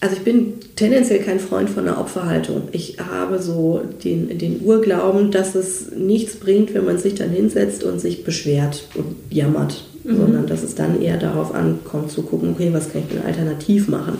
Also 0.00 0.16
ich 0.16 0.22
bin 0.22 0.54
tendenziell 0.74 1.20
kein 1.20 1.38
Freund 1.38 1.70
von 1.70 1.86
einer 1.86 2.00
Opferhaltung. 2.00 2.62
Ich 2.72 2.98
habe 2.98 3.40
so 3.40 3.82
den, 4.02 4.36
den 4.36 4.60
Urglauben, 4.62 5.30
dass 5.30 5.54
es 5.54 5.92
nichts 5.92 6.34
bringt, 6.34 6.74
wenn 6.74 6.84
man 6.84 6.98
sich 6.98 7.14
dann 7.14 7.30
hinsetzt 7.30 7.84
und 7.84 8.00
sich 8.00 8.24
beschwert 8.24 8.88
und 8.96 9.14
jammert, 9.30 9.84
mhm. 10.02 10.16
sondern 10.16 10.46
dass 10.48 10.64
es 10.64 10.74
dann 10.74 11.00
eher 11.00 11.18
darauf 11.18 11.54
ankommt 11.54 12.10
zu 12.10 12.22
gucken, 12.22 12.50
okay, 12.50 12.70
was 12.72 12.90
kann 12.90 13.02
ich 13.02 13.14
denn 13.14 13.24
alternativ 13.24 13.86
machen? 13.86 14.18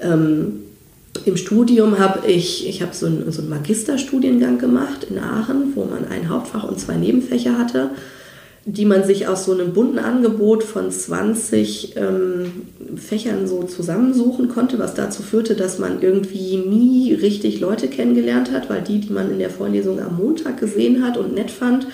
Ähm, 0.00 0.60
Im 1.24 1.36
Studium 1.36 1.98
habe 1.98 2.28
ich, 2.30 2.68
ich 2.68 2.80
habe 2.80 2.94
so, 2.94 3.06
ein, 3.06 3.32
so 3.32 3.40
einen 3.40 3.50
Magisterstudiengang 3.50 4.58
gemacht 4.58 5.08
in 5.10 5.18
Aachen, 5.18 5.72
wo 5.74 5.86
man 5.86 6.06
ein 6.06 6.28
Hauptfach 6.28 6.62
und 6.62 6.78
zwei 6.78 6.94
Nebenfächer 6.94 7.58
hatte 7.58 7.90
die 8.66 8.84
man 8.84 9.04
sich 9.04 9.26
aus 9.26 9.46
so 9.46 9.52
einem 9.52 9.72
bunten 9.72 9.98
Angebot 9.98 10.62
von 10.62 10.90
20 10.90 11.96
ähm, 11.96 12.52
Fächern 12.96 13.46
so 13.46 13.62
zusammensuchen 13.62 14.48
konnte, 14.48 14.78
was 14.78 14.94
dazu 14.94 15.22
führte, 15.22 15.54
dass 15.54 15.78
man 15.78 16.02
irgendwie 16.02 16.58
nie 16.58 17.14
richtig 17.14 17.60
Leute 17.60 17.88
kennengelernt 17.88 18.52
hat, 18.52 18.68
weil 18.68 18.82
die, 18.82 19.00
die 19.00 19.12
man 19.12 19.30
in 19.30 19.38
der 19.38 19.50
Vorlesung 19.50 20.00
am 20.00 20.18
Montag 20.18 20.60
gesehen 20.60 21.04
hat 21.04 21.16
und 21.16 21.34
nett 21.34 21.50
fand, 21.50 21.86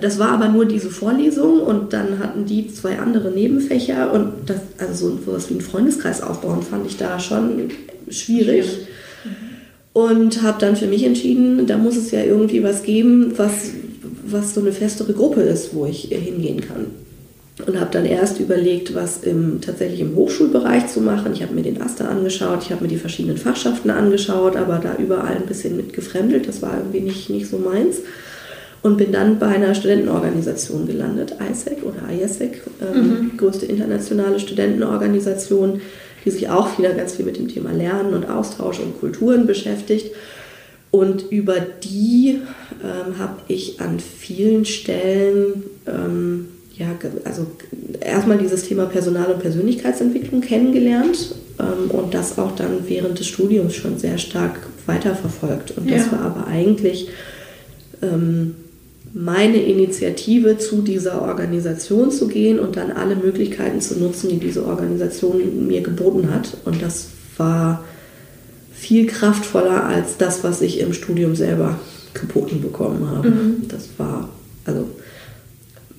das 0.00 0.18
war 0.18 0.30
aber 0.30 0.48
nur 0.48 0.66
diese 0.66 0.90
Vorlesung 0.90 1.60
und 1.60 1.92
dann 1.92 2.18
hatten 2.20 2.46
die 2.46 2.68
zwei 2.68 2.98
andere 2.98 3.30
Nebenfächer 3.30 4.12
und 4.12 4.32
das, 4.46 4.60
also 4.78 5.10
so 5.10 5.32
was 5.32 5.48
wie 5.50 5.54
einen 5.54 5.62
Freundeskreis 5.62 6.22
aufbauen, 6.22 6.62
fand 6.62 6.86
ich 6.86 6.96
da 6.96 7.18
schon 7.18 7.70
schwierig. 8.08 8.66
Und 9.92 10.42
habe 10.42 10.58
dann 10.58 10.74
für 10.74 10.88
mich 10.88 11.04
entschieden, 11.04 11.68
da 11.68 11.78
muss 11.78 11.96
es 11.96 12.10
ja 12.10 12.24
irgendwie 12.24 12.64
was 12.64 12.82
geben, 12.82 13.32
was, 13.36 13.70
was 14.26 14.54
so 14.54 14.60
eine 14.60 14.72
festere 14.72 15.12
Gruppe 15.12 15.42
ist, 15.42 15.74
wo 15.74 15.86
ich 15.86 16.02
hingehen 16.02 16.60
kann. 16.60 16.86
Und 17.66 17.78
habe 17.78 17.90
dann 17.92 18.04
erst 18.04 18.40
überlegt, 18.40 18.94
was 18.94 19.18
im, 19.22 19.60
tatsächlich 19.60 20.00
im 20.00 20.16
Hochschulbereich 20.16 20.88
zu 20.88 21.00
machen. 21.00 21.32
Ich 21.32 21.42
habe 21.42 21.54
mir 21.54 21.62
den 21.62 21.80
Aster 21.80 22.08
angeschaut, 22.08 22.62
ich 22.62 22.72
habe 22.72 22.82
mir 22.82 22.88
die 22.88 22.96
verschiedenen 22.96 23.36
Fachschaften 23.36 23.90
angeschaut, 23.90 24.56
aber 24.56 24.78
da 24.78 24.96
überall 24.98 25.36
ein 25.36 25.46
bisschen 25.46 25.76
mit 25.76 25.92
gefremdelt. 25.92 26.48
Das 26.48 26.62
war 26.62 26.76
irgendwie 26.76 27.00
nicht, 27.00 27.30
nicht 27.30 27.48
so 27.48 27.58
meins 27.58 27.98
und 28.84 28.98
bin 28.98 29.12
dann 29.12 29.38
bei 29.38 29.46
einer 29.46 29.74
Studentenorganisation 29.74 30.86
gelandet, 30.86 31.34
ISEC 31.40 31.82
oder 31.84 32.12
ISEC, 32.12 32.60
ähm, 32.82 33.08
mhm. 33.08 33.36
größte 33.38 33.64
internationale 33.64 34.38
Studentenorganisation, 34.38 35.80
die 36.22 36.30
sich 36.30 36.50
auch 36.50 36.78
wieder 36.78 36.92
ganz 36.92 37.14
viel 37.14 37.24
mit 37.24 37.38
dem 37.38 37.48
Thema 37.48 37.72
Lernen 37.72 38.12
und 38.12 38.28
Austausch 38.28 38.80
und 38.80 39.00
Kulturen 39.00 39.46
beschäftigt. 39.46 40.14
Und 40.94 41.32
über 41.32 41.56
die 41.58 42.38
ähm, 42.80 43.18
habe 43.18 43.38
ich 43.48 43.80
an 43.80 43.98
vielen 43.98 44.64
Stellen, 44.64 45.64
ähm, 45.88 46.46
ja, 46.78 46.86
also 47.24 47.48
erstmal 48.00 48.38
dieses 48.38 48.68
Thema 48.68 48.86
Personal- 48.86 49.32
und 49.32 49.40
Persönlichkeitsentwicklung 49.40 50.40
kennengelernt 50.40 51.34
ähm, 51.58 51.90
und 51.90 52.14
das 52.14 52.38
auch 52.38 52.54
dann 52.54 52.86
während 52.86 53.18
des 53.18 53.26
Studiums 53.26 53.74
schon 53.74 53.98
sehr 53.98 54.18
stark 54.18 54.68
weiterverfolgt. 54.86 55.76
Und 55.76 55.90
das 55.90 56.06
ja. 56.06 56.12
war 56.12 56.20
aber 56.20 56.46
eigentlich 56.46 57.08
ähm, 58.00 58.54
meine 59.12 59.60
Initiative 59.64 60.58
zu 60.58 60.82
dieser 60.82 61.22
Organisation 61.22 62.12
zu 62.12 62.28
gehen 62.28 62.60
und 62.60 62.76
dann 62.76 62.92
alle 62.92 63.16
Möglichkeiten 63.16 63.80
zu 63.80 63.98
nutzen, 63.98 64.28
die 64.28 64.38
diese 64.38 64.64
Organisation 64.64 65.66
mir 65.66 65.80
geboten 65.80 66.32
hat. 66.32 66.56
Und 66.64 66.80
das 66.80 67.08
war 67.36 67.82
viel 68.84 69.06
kraftvoller 69.06 69.84
als 69.84 70.18
das, 70.18 70.44
was 70.44 70.60
ich 70.60 70.78
im 70.78 70.92
Studium 70.92 71.34
selber 71.34 71.78
geboten 72.12 72.60
bekommen 72.60 73.08
habe. 73.10 73.30
Mhm. 73.30 73.68
Das 73.68 73.88
war, 73.96 74.28
also 74.66 74.86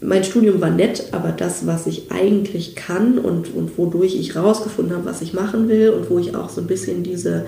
mein 0.02 0.24
Studium 0.24 0.62
war 0.62 0.70
nett, 0.70 1.06
aber 1.12 1.32
das, 1.32 1.66
was 1.66 1.88
ich 1.88 2.12
eigentlich 2.12 2.76
kann 2.76 3.18
und, 3.18 3.56
und 3.56 3.78
wodurch 3.80 4.16
ich 4.16 4.36
rausgefunden 4.36 4.96
habe, 4.96 5.06
was 5.06 5.22
ich 5.24 5.34
machen 5.34 5.68
will 5.68 5.90
und 5.90 6.12
wo 6.12 6.20
ich 6.20 6.36
auch 6.36 6.50
so 6.50 6.62
ein 6.62 6.68
bisschen 6.68 7.02
diese 7.02 7.48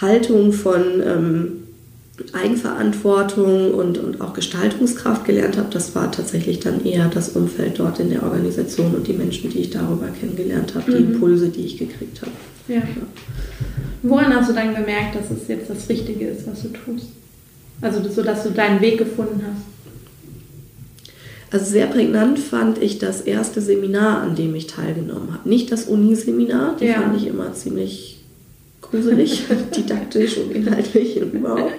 Haltung 0.00 0.52
von 0.52 0.82
ähm, 1.04 1.52
Eigenverantwortung 2.32 3.74
und, 3.74 3.98
und 3.98 4.20
auch 4.20 4.34
Gestaltungskraft 4.34 5.24
gelernt 5.24 5.56
habe, 5.56 5.68
das 5.72 5.96
war 5.96 6.12
tatsächlich 6.12 6.60
dann 6.60 6.84
eher 6.84 7.08
das 7.08 7.30
Umfeld 7.30 7.80
dort 7.80 7.98
in 7.98 8.10
der 8.10 8.22
Organisation 8.22 8.94
und 8.94 9.08
die 9.08 9.14
Menschen, 9.14 9.50
die 9.50 9.58
ich 9.58 9.70
darüber 9.70 10.06
kennengelernt 10.08 10.76
habe, 10.76 10.92
mhm. 10.92 10.96
die 10.96 11.02
Impulse, 11.02 11.48
die 11.48 11.66
ich 11.66 11.76
gekriegt 11.76 12.20
habe. 12.22 12.30
Ja. 12.68 12.82
Woran 14.02 14.34
hast 14.34 14.50
du 14.50 14.54
dann 14.54 14.74
gemerkt, 14.74 15.16
dass 15.16 15.30
es 15.30 15.48
jetzt 15.48 15.70
das 15.70 15.88
Richtige 15.88 16.26
ist, 16.26 16.46
was 16.46 16.62
du 16.62 16.68
tust? 16.68 17.08
Also, 17.80 18.06
so 18.08 18.22
dass 18.22 18.42
du 18.44 18.50
deinen 18.50 18.80
Weg 18.80 18.98
gefunden 18.98 19.42
hast? 19.42 19.64
Also 21.50 21.66
sehr 21.66 21.86
prägnant 21.86 22.38
fand 22.38 22.78
ich 22.82 22.98
das 22.98 23.20
erste 23.20 23.60
Seminar, 23.60 24.22
an 24.22 24.34
dem 24.34 24.56
ich 24.56 24.66
teilgenommen 24.66 25.32
habe. 25.32 25.48
Nicht 25.48 25.70
das 25.70 25.84
Uniseminar, 25.84 26.76
die 26.80 26.86
ja. 26.86 26.94
fand 26.94 27.16
ich 27.16 27.28
immer 27.28 27.52
ziemlich 27.52 28.14
gruselig, 28.80 29.44
didaktisch 29.76 30.36
und 30.38 30.50
inhaltlich 30.50 31.22
und 31.22 31.32
überhaupt, 31.32 31.74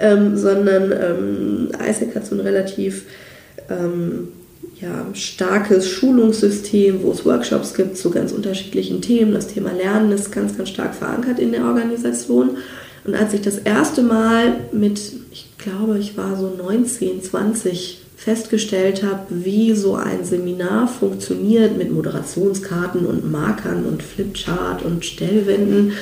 ähm, 0.00 0.36
sondern 0.36 0.92
ähm, 0.92 1.68
ISEC 1.78 2.16
hat 2.16 2.26
so 2.26 2.34
ein 2.34 2.40
relativ 2.40 3.04
ähm, 3.70 4.28
ja, 4.80 5.06
starkes 5.14 5.88
Schulungssystem, 5.88 7.02
wo 7.02 7.12
es 7.12 7.24
Workshops 7.24 7.74
gibt 7.74 7.96
zu 7.96 8.10
ganz 8.10 8.32
unterschiedlichen 8.32 9.00
Themen. 9.00 9.32
Das 9.32 9.48
Thema 9.48 9.72
Lernen 9.72 10.12
ist 10.12 10.32
ganz, 10.32 10.56
ganz 10.56 10.68
stark 10.70 10.94
verankert 10.94 11.38
in 11.38 11.52
der 11.52 11.64
Organisation. 11.64 12.58
Und 13.04 13.14
als 13.14 13.34
ich 13.34 13.42
das 13.42 13.58
erste 13.58 14.02
Mal 14.02 14.56
mit, 14.72 15.00
ich 15.30 15.46
glaube, 15.58 15.98
ich 15.98 16.16
war 16.16 16.36
so 16.36 16.48
19, 16.56 17.22
20, 17.22 18.00
festgestellt 18.16 19.02
habe, 19.02 19.26
wie 19.28 19.74
so 19.74 19.96
ein 19.96 20.24
Seminar 20.24 20.88
funktioniert 20.88 21.76
mit 21.76 21.92
Moderationskarten 21.92 23.04
und 23.04 23.30
Markern 23.30 23.84
und 23.84 24.02
Flipchart 24.02 24.82
und 24.82 25.04
Stellwänden, 25.04 25.92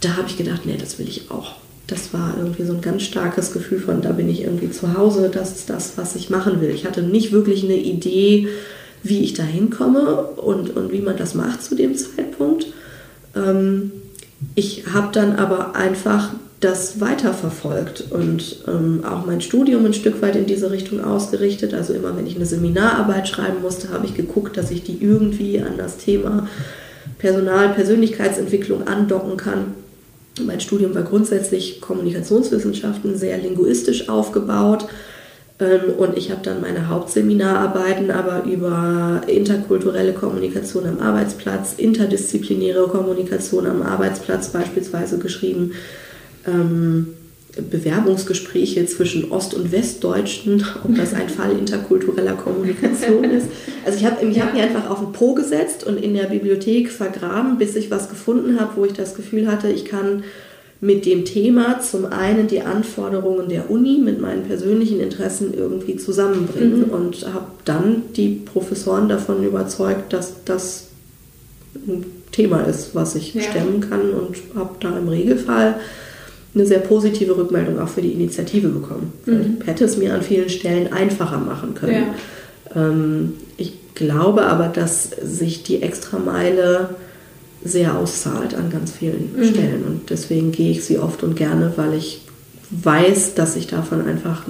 da 0.00 0.16
habe 0.16 0.26
ich 0.28 0.36
gedacht, 0.36 0.62
nee, 0.64 0.76
das 0.78 0.98
will 0.98 1.08
ich 1.08 1.30
auch. 1.30 1.56
Das 1.90 2.12
war 2.12 2.34
irgendwie 2.38 2.64
so 2.64 2.74
ein 2.74 2.80
ganz 2.80 3.02
starkes 3.02 3.52
Gefühl 3.52 3.80
von, 3.80 4.00
da 4.00 4.12
bin 4.12 4.28
ich 4.28 4.42
irgendwie 4.42 4.70
zu 4.70 4.96
Hause, 4.96 5.30
das 5.32 5.56
ist 5.56 5.70
das, 5.70 5.92
was 5.96 6.14
ich 6.14 6.30
machen 6.30 6.60
will. 6.60 6.70
Ich 6.70 6.86
hatte 6.86 7.02
nicht 7.02 7.32
wirklich 7.32 7.64
eine 7.64 7.76
Idee, 7.76 8.48
wie 9.02 9.22
ich 9.22 9.34
da 9.34 9.42
hinkomme 9.42 10.22
und, 10.36 10.76
und 10.76 10.92
wie 10.92 11.00
man 11.00 11.16
das 11.16 11.34
macht 11.34 11.62
zu 11.62 11.74
dem 11.74 11.96
Zeitpunkt. 11.96 12.66
Ähm, 13.34 13.92
ich 14.54 14.84
habe 14.92 15.08
dann 15.12 15.36
aber 15.36 15.74
einfach 15.74 16.30
das 16.60 17.00
weiterverfolgt 17.00 18.04
und 18.10 18.64
ähm, 18.68 19.02
auch 19.04 19.24
mein 19.24 19.40
Studium 19.40 19.86
ein 19.86 19.94
Stück 19.94 20.20
weit 20.20 20.36
in 20.36 20.46
diese 20.46 20.70
Richtung 20.70 21.02
ausgerichtet. 21.02 21.72
Also 21.72 21.94
immer 21.94 22.16
wenn 22.16 22.26
ich 22.26 22.36
eine 22.36 22.44
Seminararbeit 22.44 23.28
schreiben 23.28 23.62
musste, 23.62 23.88
habe 23.90 24.04
ich 24.06 24.14
geguckt, 24.14 24.58
dass 24.58 24.70
ich 24.70 24.82
die 24.82 24.98
irgendwie 25.00 25.60
an 25.60 25.78
das 25.78 25.96
Thema 25.96 26.46
Personal, 27.18 27.70
Persönlichkeitsentwicklung 27.70 28.86
andocken 28.86 29.38
kann. 29.38 29.74
Mein 30.46 30.60
Studium 30.60 30.94
war 30.94 31.02
grundsätzlich 31.02 31.80
Kommunikationswissenschaften, 31.80 33.16
sehr 33.16 33.38
linguistisch 33.38 34.08
aufgebaut. 34.08 34.86
Ähm, 35.60 35.92
und 35.98 36.16
ich 36.16 36.30
habe 36.30 36.40
dann 36.42 36.60
meine 36.60 36.88
Hauptseminararbeiten 36.88 38.10
aber 38.10 38.44
über 38.44 39.22
interkulturelle 39.26 40.12
Kommunikation 40.12 40.86
am 40.86 41.00
Arbeitsplatz, 41.00 41.74
interdisziplinäre 41.76 42.88
Kommunikation 42.88 43.66
am 43.66 43.82
Arbeitsplatz 43.82 44.48
beispielsweise 44.48 45.18
geschrieben. 45.18 45.72
Ähm, 46.46 47.14
Bewerbungsgespräche 47.56 48.86
zwischen 48.86 49.32
Ost- 49.32 49.54
und 49.54 49.72
Westdeutschen, 49.72 50.64
ob 50.84 50.94
das 50.96 51.14
ein 51.14 51.28
Fall 51.28 51.52
interkultureller 51.52 52.34
Kommunikation 52.34 53.24
ist. 53.24 53.46
Also 53.84 53.98
ich 53.98 54.04
habe 54.04 54.24
ich 54.24 54.40
hab 54.40 54.54
mir 54.54 54.62
einfach 54.62 54.88
auf 54.88 55.00
den 55.00 55.12
Po 55.12 55.34
gesetzt 55.34 55.84
und 55.84 55.96
in 55.96 56.14
der 56.14 56.24
Bibliothek 56.24 56.90
vergraben, 56.90 57.58
bis 57.58 57.76
ich 57.76 57.90
was 57.90 58.08
gefunden 58.08 58.60
habe, 58.60 58.72
wo 58.76 58.84
ich 58.84 58.92
das 58.92 59.14
Gefühl 59.14 59.50
hatte, 59.50 59.68
ich 59.68 59.84
kann 59.84 60.22
mit 60.80 61.04
dem 61.04 61.24
Thema 61.24 61.80
zum 61.80 62.06
einen 62.06 62.46
die 62.46 62.62
Anforderungen 62.62 63.48
der 63.48 63.70
Uni 63.70 63.98
mit 63.98 64.20
meinen 64.20 64.44
persönlichen 64.44 65.00
Interessen 65.00 65.52
irgendwie 65.52 65.96
zusammenbringen 65.96 66.86
mhm. 66.86 66.90
und 66.90 67.26
habe 67.34 67.46
dann 67.64 68.04
die 68.16 68.40
Professoren 68.44 69.08
davon 69.08 69.44
überzeugt, 69.44 70.12
dass 70.12 70.44
das 70.44 70.88
ein 71.86 72.06
Thema 72.32 72.62
ist, 72.62 72.94
was 72.94 73.14
ich 73.14 73.34
ja. 73.34 73.42
stemmen 73.42 73.80
kann 73.80 74.10
und 74.10 74.36
habe 74.54 74.76
da 74.80 74.96
im 74.96 75.08
Regelfall 75.08 75.76
eine 76.54 76.66
sehr 76.66 76.80
positive 76.80 77.36
Rückmeldung 77.36 77.78
auch 77.78 77.88
für 77.88 78.02
die 78.02 78.12
Initiative 78.12 78.68
bekommen. 78.68 79.12
Mhm. 79.26 79.58
Ich 79.60 79.66
hätte 79.66 79.84
es 79.84 79.96
mir 79.96 80.14
an 80.14 80.22
vielen 80.22 80.48
Stellen 80.48 80.92
einfacher 80.92 81.38
machen 81.38 81.74
können. 81.74 82.06
Ja. 82.74 82.82
Ähm, 82.82 83.34
ich 83.56 83.74
glaube 83.94 84.46
aber, 84.46 84.68
dass 84.68 85.10
sich 85.22 85.62
die 85.62 85.82
Extrameile 85.82 86.90
sehr 87.62 87.96
auszahlt 87.96 88.54
an 88.54 88.70
ganz 88.70 88.92
vielen 88.92 89.34
mhm. 89.36 89.44
Stellen 89.44 89.84
und 89.86 90.10
deswegen 90.10 90.50
gehe 90.50 90.70
ich 90.70 90.84
sie 90.84 90.98
oft 90.98 91.22
und 91.22 91.36
gerne, 91.36 91.72
weil 91.76 91.94
ich 91.94 92.22
weiß, 92.70 93.34
dass 93.34 93.56
ich 93.56 93.66
davon 93.66 94.06
einfach 94.06 94.44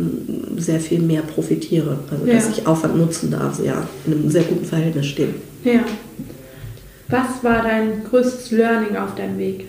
sehr 0.56 0.78
viel 0.78 1.00
mehr 1.00 1.22
profitiere. 1.22 1.98
Also 2.10 2.26
ja. 2.26 2.34
dass 2.34 2.50
ich 2.50 2.66
Aufwand 2.66 2.96
nutzen 2.96 3.30
darf, 3.30 3.58
ja, 3.64 3.88
in 4.06 4.12
einem 4.12 4.30
sehr 4.30 4.42
guten 4.42 4.64
Verhältnis 4.64 5.06
stehen. 5.06 5.34
Ja. 5.64 5.80
Was 7.08 7.42
war 7.42 7.62
dein 7.62 8.04
größtes 8.04 8.52
Learning 8.52 8.96
auf 8.96 9.14
deinem 9.14 9.38
Weg? 9.38 9.66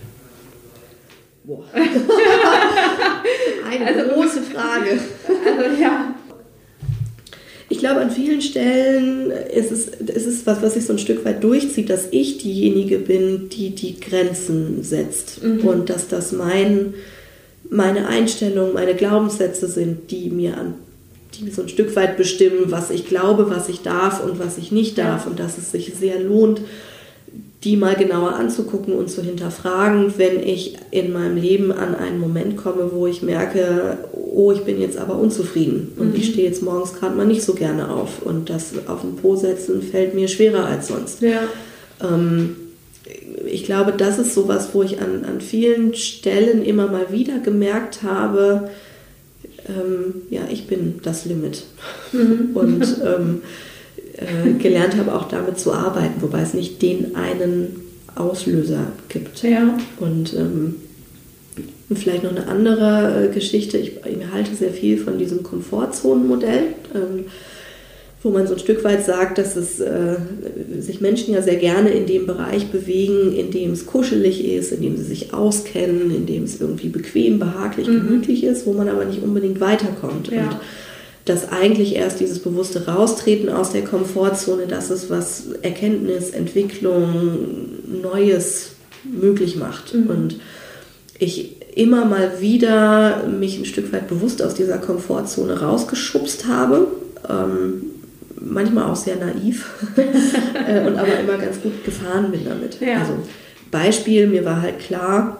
Boah. 1.44 1.64
Eine 3.68 3.86
also, 3.86 4.14
große 4.14 4.42
Frage. 4.42 5.00
Also 5.28 5.82
ja. 5.82 6.14
Ich 7.68 7.78
glaube, 7.78 8.00
an 8.00 8.10
vielen 8.10 8.42
Stellen 8.42 9.30
ist 9.30 9.72
es, 9.72 9.88
ist 9.88 10.26
es 10.26 10.46
was, 10.46 10.62
was 10.62 10.74
sich 10.74 10.84
so 10.84 10.92
ein 10.92 10.98
Stück 10.98 11.24
weit 11.24 11.42
durchzieht, 11.42 11.88
dass 11.88 12.08
ich 12.10 12.38
diejenige 12.38 12.98
bin, 12.98 13.48
die 13.48 13.70
die 13.70 13.98
Grenzen 13.98 14.84
setzt. 14.84 15.42
Mhm. 15.42 15.60
Und 15.60 15.90
dass 15.90 16.06
das 16.06 16.32
mein, 16.32 16.94
meine 17.70 18.08
Einstellungen, 18.08 18.74
meine 18.74 18.94
Glaubenssätze 18.94 19.68
sind, 19.68 20.10
die 20.10 20.30
mir 20.30 20.58
an 20.58 20.74
die 21.34 21.50
so 21.50 21.62
ein 21.62 21.68
Stück 21.68 21.96
weit 21.96 22.16
bestimmen, 22.16 22.70
was 22.70 22.90
ich 22.90 23.06
glaube, 23.06 23.50
was 23.50 23.68
ich 23.68 23.80
darf 23.80 24.22
und 24.22 24.38
was 24.38 24.58
ich 24.58 24.72
nicht 24.72 24.98
darf. 24.98 25.24
Ja. 25.24 25.30
Und 25.30 25.40
dass 25.40 25.58
es 25.58 25.72
sich 25.72 25.94
sehr 25.98 26.20
lohnt, 26.20 26.60
die 27.64 27.76
mal 27.76 27.94
genauer 27.94 28.34
anzugucken 28.34 28.94
und 28.94 29.08
zu 29.08 29.22
hinterfragen, 29.22 30.14
wenn 30.16 30.42
ich 30.42 30.78
in 30.90 31.12
meinem 31.12 31.36
Leben 31.36 31.70
an 31.70 31.94
einen 31.94 32.18
Moment 32.18 32.56
komme, 32.56 32.90
wo 32.92 33.06
ich 33.06 33.22
merke, 33.22 33.98
oh, 34.12 34.50
ich 34.50 34.62
bin 34.62 34.80
jetzt 34.80 34.98
aber 34.98 35.16
unzufrieden 35.16 35.92
und 35.96 36.10
mhm. 36.10 36.16
ich 36.16 36.30
stehe 36.30 36.48
jetzt 36.48 36.62
morgens 36.62 36.94
gerade 36.94 37.14
mal 37.14 37.26
nicht 37.26 37.42
so 37.42 37.54
gerne 37.54 37.88
auf 37.88 38.22
und 38.22 38.50
das 38.50 38.72
auf 38.88 39.02
den 39.02 39.16
Po 39.16 39.36
setzen 39.36 39.80
fällt 39.82 40.14
mir 40.14 40.26
schwerer 40.26 40.66
als 40.66 40.88
sonst. 40.88 41.22
Ja. 41.22 41.42
Ähm, 42.02 42.56
ich 43.46 43.64
glaube, 43.64 43.92
das 43.92 44.18
ist 44.18 44.34
sowas, 44.34 44.70
wo 44.72 44.82
ich 44.82 45.00
an, 45.00 45.24
an 45.24 45.40
vielen 45.40 45.94
Stellen 45.94 46.64
immer 46.64 46.88
mal 46.88 47.12
wieder 47.12 47.38
gemerkt 47.38 48.02
habe, 48.02 48.70
ähm, 49.68 50.22
ja, 50.30 50.42
ich 50.50 50.66
bin 50.66 51.00
das 51.02 51.24
Limit. 51.26 51.64
Mhm. 52.12 52.50
Und 52.54 52.96
ähm, 53.04 53.42
äh, 54.22 54.52
gelernt 54.58 54.96
habe 54.96 55.14
auch 55.14 55.28
damit 55.28 55.58
zu 55.58 55.72
arbeiten, 55.72 56.20
wobei 56.20 56.42
es 56.42 56.54
nicht 56.54 56.80
den 56.82 57.16
einen 57.16 57.80
Auslöser 58.14 58.92
gibt. 59.08 59.42
Ja. 59.42 59.78
Und 59.98 60.34
ähm, 60.34 60.76
vielleicht 61.94 62.24
noch 62.24 62.30
eine 62.30 62.46
andere 62.48 63.26
äh, 63.26 63.34
Geschichte. 63.34 63.78
Ich, 63.78 63.96
ich, 63.96 64.32
halte 64.32 64.54
sehr 64.54 64.72
viel 64.72 64.98
von 64.98 65.18
diesem 65.18 65.42
Komfortzonenmodell. 65.42 66.64
Ähm, 66.94 67.24
wo 68.22 68.30
man 68.30 68.46
so 68.46 68.54
ein 68.54 68.60
Stück 68.60 68.84
weit 68.84 69.04
sagt, 69.04 69.38
dass 69.38 69.56
es, 69.56 69.80
äh, 69.80 70.16
sich 70.78 71.00
Menschen 71.00 71.34
ja 71.34 71.42
sehr 71.42 71.56
gerne 71.56 71.90
in 71.90 72.06
dem 72.06 72.26
Bereich 72.26 72.68
bewegen, 72.68 73.32
in 73.32 73.50
dem 73.50 73.72
es 73.72 73.86
kuschelig 73.86 74.44
ist, 74.44 74.70
in 74.70 74.82
dem 74.82 74.96
sie 74.96 75.02
sich 75.02 75.34
auskennen, 75.34 76.14
in 76.14 76.26
dem 76.26 76.44
es 76.44 76.60
irgendwie 76.60 76.88
bequem, 76.88 77.40
behaglich, 77.40 77.88
mhm. 77.88 78.06
gemütlich 78.06 78.44
ist, 78.44 78.64
wo 78.64 78.74
man 78.74 78.88
aber 78.88 79.04
nicht 79.04 79.22
unbedingt 79.22 79.60
weiterkommt. 79.60 80.30
Ja. 80.30 80.44
Und 80.44 80.56
dass 81.24 81.50
eigentlich 81.52 81.94
erst 81.94 82.20
dieses 82.20 82.40
bewusste 82.40 82.86
Raustreten 82.86 83.48
aus 83.48 83.70
der 83.70 83.84
Komfortzone, 83.84 84.66
das 84.66 84.90
ist, 84.90 85.08
was 85.08 85.52
Erkenntnis, 85.62 86.30
Entwicklung, 86.30 88.02
Neues 88.02 88.72
möglich 89.04 89.56
macht. 89.56 89.94
Mhm. 89.94 90.06
Und 90.08 90.40
ich 91.18 91.56
immer 91.76 92.04
mal 92.04 92.40
wieder 92.40 93.24
mich 93.28 93.58
ein 93.58 93.64
Stück 93.64 93.92
weit 93.92 94.08
bewusst 94.08 94.42
aus 94.42 94.54
dieser 94.54 94.78
Komfortzone 94.78 95.60
rausgeschubst 95.60 96.46
habe. 96.46 96.88
Ähm, 97.28 97.84
manchmal 98.40 98.90
auch 98.90 98.96
sehr 98.96 99.16
naiv 99.16 99.70
äh, 99.96 100.86
und 100.86 100.96
aber 100.96 101.18
immer 101.20 101.38
ganz 101.38 101.60
gut 101.62 101.84
gefahren 101.84 102.30
bin 102.30 102.44
damit. 102.44 102.80
Ja. 102.80 103.00
Also 103.00 103.14
Beispiel, 103.70 104.26
mir 104.26 104.44
war 104.44 104.60
halt 104.60 104.80
klar, 104.80 105.38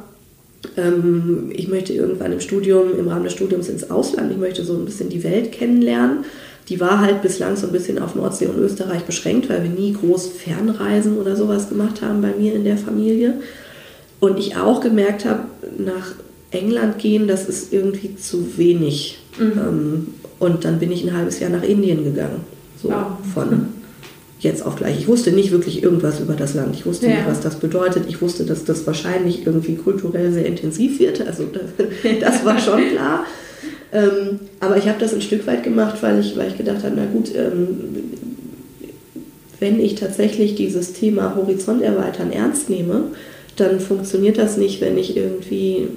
ich 1.51 1.69
möchte 1.69 1.93
irgendwann 1.93 2.33
im 2.33 2.41
Studium, 2.41 2.99
im 2.99 3.09
Rahmen 3.09 3.25
des 3.25 3.33
Studiums 3.33 3.69
ins 3.69 3.91
Ausland, 3.91 4.31
ich 4.31 4.39
möchte 4.39 4.65
so 4.65 4.75
ein 4.75 4.85
bisschen 4.85 5.09
die 5.09 5.25
Welt 5.25 5.53
kennenlernen. 5.53 6.25
Die 6.69 6.79
war 6.79 7.01
halt 7.01 7.23
bislang 7.23 7.57
so 7.57 7.67
ein 7.67 7.73
bisschen 7.73 7.99
auf 7.99 8.15
Nordsee 8.15 8.47
und 8.47 8.59
Österreich 8.59 9.03
beschränkt, 9.03 9.51
weil 9.51 9.65
wir 9.65 9.71
nie 9.71 9.93
groß 9.93 10.29
Fernreisen 10.29 11.19
oder 11.19 11.35
sowas 11.35 11.69
gemacht 11.69 12.01
haben 12.01 12.23
bei 12.23 12.33
mir 12.39 12.55
in 12.55 12.65
der 12.65 12.77
Familie. 12.77 13.35
Und 14.21 14.39
ich 14.39 14.57
auch 14.57 14.81
gemerkt 14.81 15.25
habe, 15.25 15.43
nach 15.79 16.15
England 16.53 16.99
gehen, 16.99 17.27
das 17.27 17.49
ist 17.49 17.73
irgendwie 17.73 18.15
zu 18.15 18.57
wenig. 18.57 19.19
Mhm. 19.39 19.53
Ähm, 19.57 20.07
und 20.39 20.65
dann 20.65 20.79
bin 20.79 20.93
ich 20.93 21.03
ein 21.03 21.17
halbes 21.17 21.41
Jahr 21.41 21.51
nach 21.51 21.65
Indien 21.65 22.05
gegangen. 22.05 22.43
So 22.81 22.91
wow. 22.91 23.07
von 23.35 23.67
jetzt 24.43 24.65
auf 24.65 24.77
gleich. 24.77 24.99
Ich 24.99 25.09
wusste 25.09 25.33
nicht 25.33 25.53
wirklich 25.53 25.83
irgendwas 25.83 26.21
über 26.21 26.35
das 26.35 26.55
Land. 26.55 26.75
Ich 26.75 26.85
wusste 26.85 27.07
ja. 27.07 27.15
nicht, 27.15 27.27
was 27.27 27.41
das 27.41 27.57
bedeutet. 27.57 28.05
Ich 28.09 28.21
wusste, 28.21 28.45
dass 28.45 28.65
das 28.65 28.87
wahrscheinlich 28.87 29.47
irgendwie 29.47 29.77
kulturell 29.77 30.33
sehr 30.33 30.47
intensiv 30.47 30.99
wird. 30.99 31.21
Also 31.27 31.45
das, 31.45 31.63
das 32.21 32.45
war 32.45 32.59
schon 32.59 32.81
klar. 32.91 33.25
Ähm, 33.93 34.41
aber 34.61 34.77
ich 34.79 34.89
habe 34.89 34.99
das 34.99 35.15
ein 35.15 35.23
Stück 35.23 35.47
weit 35.47 35.63
gemacht, 35.63 36.03
weil 36.03 36.19
ich, 36.19 36.37
weil 36.37 36.49
ich 36.49 36.57
gedacht 36.57 36.83
habe, 36.83 36.95
na 36.97 37.05
gut, 37.05 37.31
ähm, 37.35 37.77
wenn 39.61 39.79
ich 39.79 39.95
tatsächlich 39.95 40.57
dieses 40.57 40.93
Thema 40.93 41.37
Horizont 41.37 41.83
erweitern 41.83 42.33
ernst 42.33 42.69
nehme, 42.69 43.05
dann 43.57 43.79
funktioniert 43.81 44.39
das 44.39 44.57
nicht, 44.57 44.81
wenn 44.81 44.99
ich 44.99 45.17
irgendwie 45.17 45.89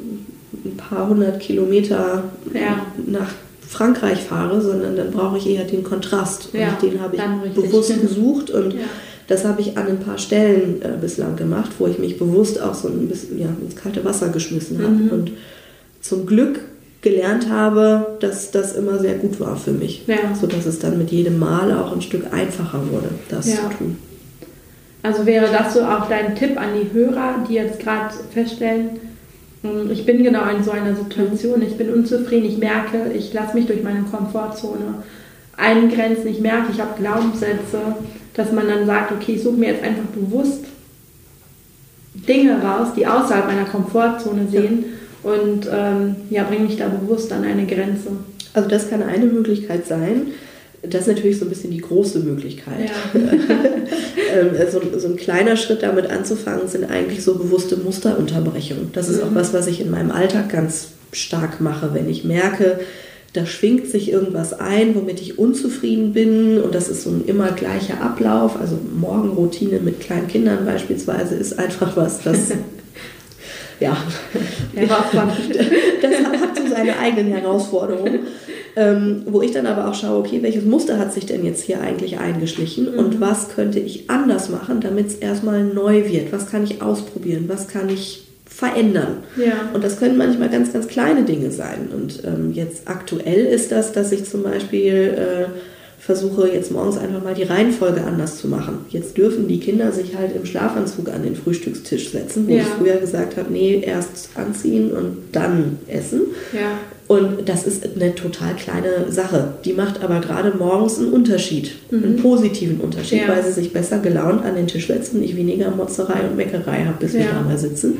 ein 0.65 0.77
paar 0.77 1.09
hundert 1.09 1.39
Kilometer 1.39 2.25
ja. 2.53 2.85
nach 3.07 3.33
Frankreich 3.67 4.21
fahre, 4.21 4.61
sondern 4.61 4.95
dann 4.95 5.11
brauche 5.11 5.37
ich 5.37 5.49
eher 5.49 5.63
den 5.63 5.83
Kontrast. 5.83 6.49
Und 6.53 6.59
ja, 6.59 6.77
den 6.81 7.01
habe 7.01 7.15
ich 7.15 7.53
bewusst 7.53 8.01
gesucht 8.01 8.51
und 8.51 8.73
ja. 8.73 8.81
das 9.27 9.45
habe 9.45 9.61
ich 9.61 9.77
an 9.77 9.87
ein 9.87 9.99
paar 9.99 10.17
Stellen 10.17 10.81
äh, 10.81 10.97
bislang 10.99 11.35
gemacht, 11.35 11.71
wo 11.79 11.87
ich 11.87 11.99
mich 11.99 12.17
bewusst 12.17 12.61
auch 12.61 12.73
so 12.73 12.87
ein 12.87 13.07
bisschen 13.07 13.39
ja, 13.39 13.47
ins 13.61 13.75
kalte 13.75 14.03
Wasser 14.05 14.29
geschmissen 14.29 14.81
habe. 14.81 14.91
Mhm. 14.91 15.09
Und 15.09 15.31
zum 16.01 16.25
Glück 16.25 16.59
gelernt 17.01 17.49
habe, 17.49 18.17
dass 18.19 18.51
das 18.51 18.73
immer 18.73 18.99
sehr 18.99 19.15
gut 19.15 19.39
war 19.39 19.55
für 19.55 19.71
mich. 19.71 20.03
Ja. 20.07 20.35
Sodass 20.39 20.65
es 20.65 20.79
dann 20.79 20.97
mit 20.97 21.11
jedem 21.11 21.37
Mal 21.39 21.71
auch 21.71 21.93
ein 21.93 22.01
Stück 22.01 22.33
einfacher 22.33 22.81
wurde, 22.91 23.09
das 23.29 23.47
ja. 23.47 23.55
zu 23.55 23.77
tun. 23.77 23.97
Also 25.03 25.25
wäre 25.27 25.51
das 25.51 25.75
so 25.75 25.81
auch 25.81 26.09
dein 26.09 26.35
Tipp 26.35 26.59
an 26.59 26.69
die 26.73 26.91
Hörer, 26.91 27.45
die 27.47 27.53
jetzt 27.53 27.79
gerade 27.79 28.13
feststellen, 28.33 28.99
ich 29.91 30.05
bin 30.05 30.23
genau 30.23 30.49
in 30.49 30.63
so 30.63 30.71
einer 30.71 30.95
Situation, 30.95 31.61
ich 31.61 31.77
bin 31.77 31.93
unzufrieden, 31.93 32.45
ich 32.45 32.57
merke, 32.57 33.11
ich 33.13 33.33
lasse 33.33 33.55
mich 33.55 33.65
durch 33.65 33.83
meine 33.83 34.03
Komfortzone 34.03 35.03
eingrenzen, 35.57 36.27
ich 36.27 36.39
merke, 36.39 36.71
ich 36.71 36.79
habe 36.79 36.99
Glaubenssätze, 36.99 37.95
dass 38.33 38.51
man 38.51 38.67
dann 38.67 38.85
sagt, 38.85 39.11
okay, 39.11 39.33
ich 39.33 39.43
suche 39.43 39.55
mir 39.55 39.69
jetzt 39.69 39.83
einfach 39.83 40.05
bewusst 40.13 40.65
Dinge 42.13 42.61
raus, 42.61 42.89
die 42.95 43.07
außerhalb 43.07 43.45
meiner 43.47 43.65
Komfortzone 43.65 44.47
sehen 44.49 44.85
ja. 45.23 45.31
und 45.31 45.69
ähm, 45.71 46.15
ja, 46.29 46.43
bringe 46.43 46.65
mich 46.65 46.77
da 46.77 46.87
bewusst 46.87 47.31
an 47.31 47.43
eine 47.43 47.65
Grenze. 47.65 48.11
Also 48.53 48.69
das 48.69 48.89
kann 48.89 49.03
eine 49.03 49.25
Möglichkeit 49.25 49.85
sein. 49.85 50.27
Das 50.89 51.01
ist 51.01 51.07
natürlich 51.07 51.39
so 51.39 51.45
ein 51.45 51.49
bisschen 51.49 51.71
die 51.71 51.81
große 51.81 52.19
Möglichkeit. 52.19 52.89
Ja. 52.89 53.19
Ähm, 54.33 54.49
so, 54.69 54.81
so, 54.97 55.07
ein 55.07 55.15
kleiner 55.15 55.55
Schritt 55.55 55.83
damit 55.83 56.09
anzufangen, 56.09 56.67
sind 56.67 56.89
eigentlich 56.89 57.23
so 57.23 57.35
bewusste 57.35 57.77
Musterunterbrechungen. 57.77 58.89
Das 58.91 59.07
ist 59.07 59.21
mhm. 59.21 59.29
auch 59.29 59.35
was, 59.35 59.53
was 59.53 59.67
ich 59.67 59.79
in 59.79 59.91
meinem 59.91 60.11
Alltag 60.11 60.49
ganz 60.49 60.87
stark 61.11 61.61
mache, 61.61 61.93
wenn 61.93 62.09
ich 62.09 62.23
merke, 62.25 62.79
da 63.35 63.45
schwingt 63.45 63.87
sich 63.87 64.11
irgendwas 64.11 64.53
ein, 64.53 64.95
womit 64.95 65.21
ich 65.21 65.37
unzufrieden 65.37 66.13
bin 66.13 66.61
und 66.61 66.73
das 66.73 66.87
ist 66.87 67.03
so 67.03 67.09
ein 67.09 67.25
immer 67.25 67.51
gleicher 67.51 68.01
Ablauf. 68.01 68.59
Also 68.59 68.77
Morgenroutine 68.97 69.79
mit 69.79 69.99
kleinen 69.99 70.27
Kindern 70.27 70.65
beispielsweise 70.65 71.35
ist 71.35 71.59
einfach 71.59 71.97
was, 71.97 72.21
das 72.21 72.51
ja, 73.81 73.97
das 74.75 76.15
hat 76.41 76.57
so 76.57 76.67
seine 76.73 76.97
eigenen 76.97 77.33
Herausforderungen. 77.33 78.19
Ähm, 78.77 79.21
wo 79.27 79.41
ich 79.41 79.51
dann 79.51 79.67
aber 79.67 79.89
auch 79.89 79.93
schaue, 79.93 80.19
okay, 80.19 80.39
welches 80.41 80.65
Muster 80.65 80.99
hat 80.99 81.13
sich 81.13 81.25
denn 81.25 81.45
jetzt 81.45 81.63
hier 81.63 81.79
eigentlich 81.79 82.19
eingeschlichen 82.19 82.91
mhm. 82.91 82.99
und 82.99 83.21
was 83.21 83.49
könnte 83.49 83.79
ich 83.79 84.09
anders 84.09 84.49
machen, 84.49 84.81
damit 84.81 85.07
es 85.07 85.15
erstmal 85.15 85.63
neu 85.63 86.09
wird? 86.09 86.33
Was 86.33 86.51
kann 86.51 86.65
ich 86.65 86.81
ausprobieren? 86.81 87.45
Was 87.47 87.69
kann 87.69 87.87
ich 87.87 88.27
verändern? 88.45 89.23
Ja. 89.37 89.69
Und 89.73 89.83
das 89.83 89.97
können 89.97 90.17
manchmal 90.17 90.49
ganz, 90.49 90.73
ganz 90.73 90.87
kleine 90.87 91.23
Dinge 91.23 91.51
sein. 91.51 91.89
Und 91.93 92.23
ähm, 92.25 92.51
jetzt 92.53 92.89
aktuell 92.89 93.45
ist 93.45 93.71
das, 93.71 93.93
dass 93.93 94.11
ich 94.11 94.25
zum 94.25 94.43
Beispiel 94.43 94.93
äh, 94.93 95.45
versuche 96.05 96.49
jetzt 96.49 96.71
morgens 96.71 96.97
einfach 96.97 97.23
mal 97.23 97.33
die 97.33 97.43
Reihenfolge 97.43 98.03
anders 98.03 98.37
zu 98.37 98.47
machen. 98.47 98.85
Jetzt 98.89 99.17
dürfen 99.17 99.47
die 99.47 99.59
Kinder 99.59 99.91
sich 99.91 100.15
halt 100.15 100.35
im 100.35 100.45
Schlafanzug 100.45 101.09
an 101.09 101.23
den 101.23 101.35
Frühstückstisch 101.35 102.11
setzen, 102.11 102.47
wo 102.47 102.51
ja. 102.51 102.61
ich 102.61 102.67
früher 102.67 102.97
gesagt 102.97 103.37
habe, 103.37 103.51
nee, 103.51 103.81
erst 103.83 104.29
anziehen 104.35 104.91
und 104.91 105.17
dann 105.31 105.79
essen. 105.87 106.21
Ja. 106.53 106.77
Und 107.07 107.47
das 107.47 107.67
ist 107.67 107.87
eine 107.95 108.15
total 108.15 108.55
kleine 108.55 109.11
Sache. 109.11 109.53
Die 109.63 109.73
macht 109.73 110.03
aber 110.03 110.21
gerade 110.21 110.57
morgens 110.57 110.97
einen 110.97 111.13
Unterschied, 111.13 111.75
mhm. 111.91 112.03
einen 112.03 112.15
positiven 112.17 112.79
Unterschied, 112.79 113.21
ja. 113.21 113.27
weil 113.27 113.43
sie 113.43 113.51
sich 113.51 113.73
besser 113.73 113.99
gelaunt 113.99 114.43
an 114.43 114.55
den 114.55 114.65
Tisch 114.65 114.87
setzen 114.87 115.17
und 115.17 115.23
ich 115.23 115.35
weniger 115.35 115.69
Motzerei 115.69 116.21
und 116.27 116.35
Meckerei 116.35 116.85
habe, 116.85 116.97
bis 116.99 117.13
wir 117.13 117.25
da 117.25 117.41
mal 117.41 117.57
sitzen. 117.57 117.99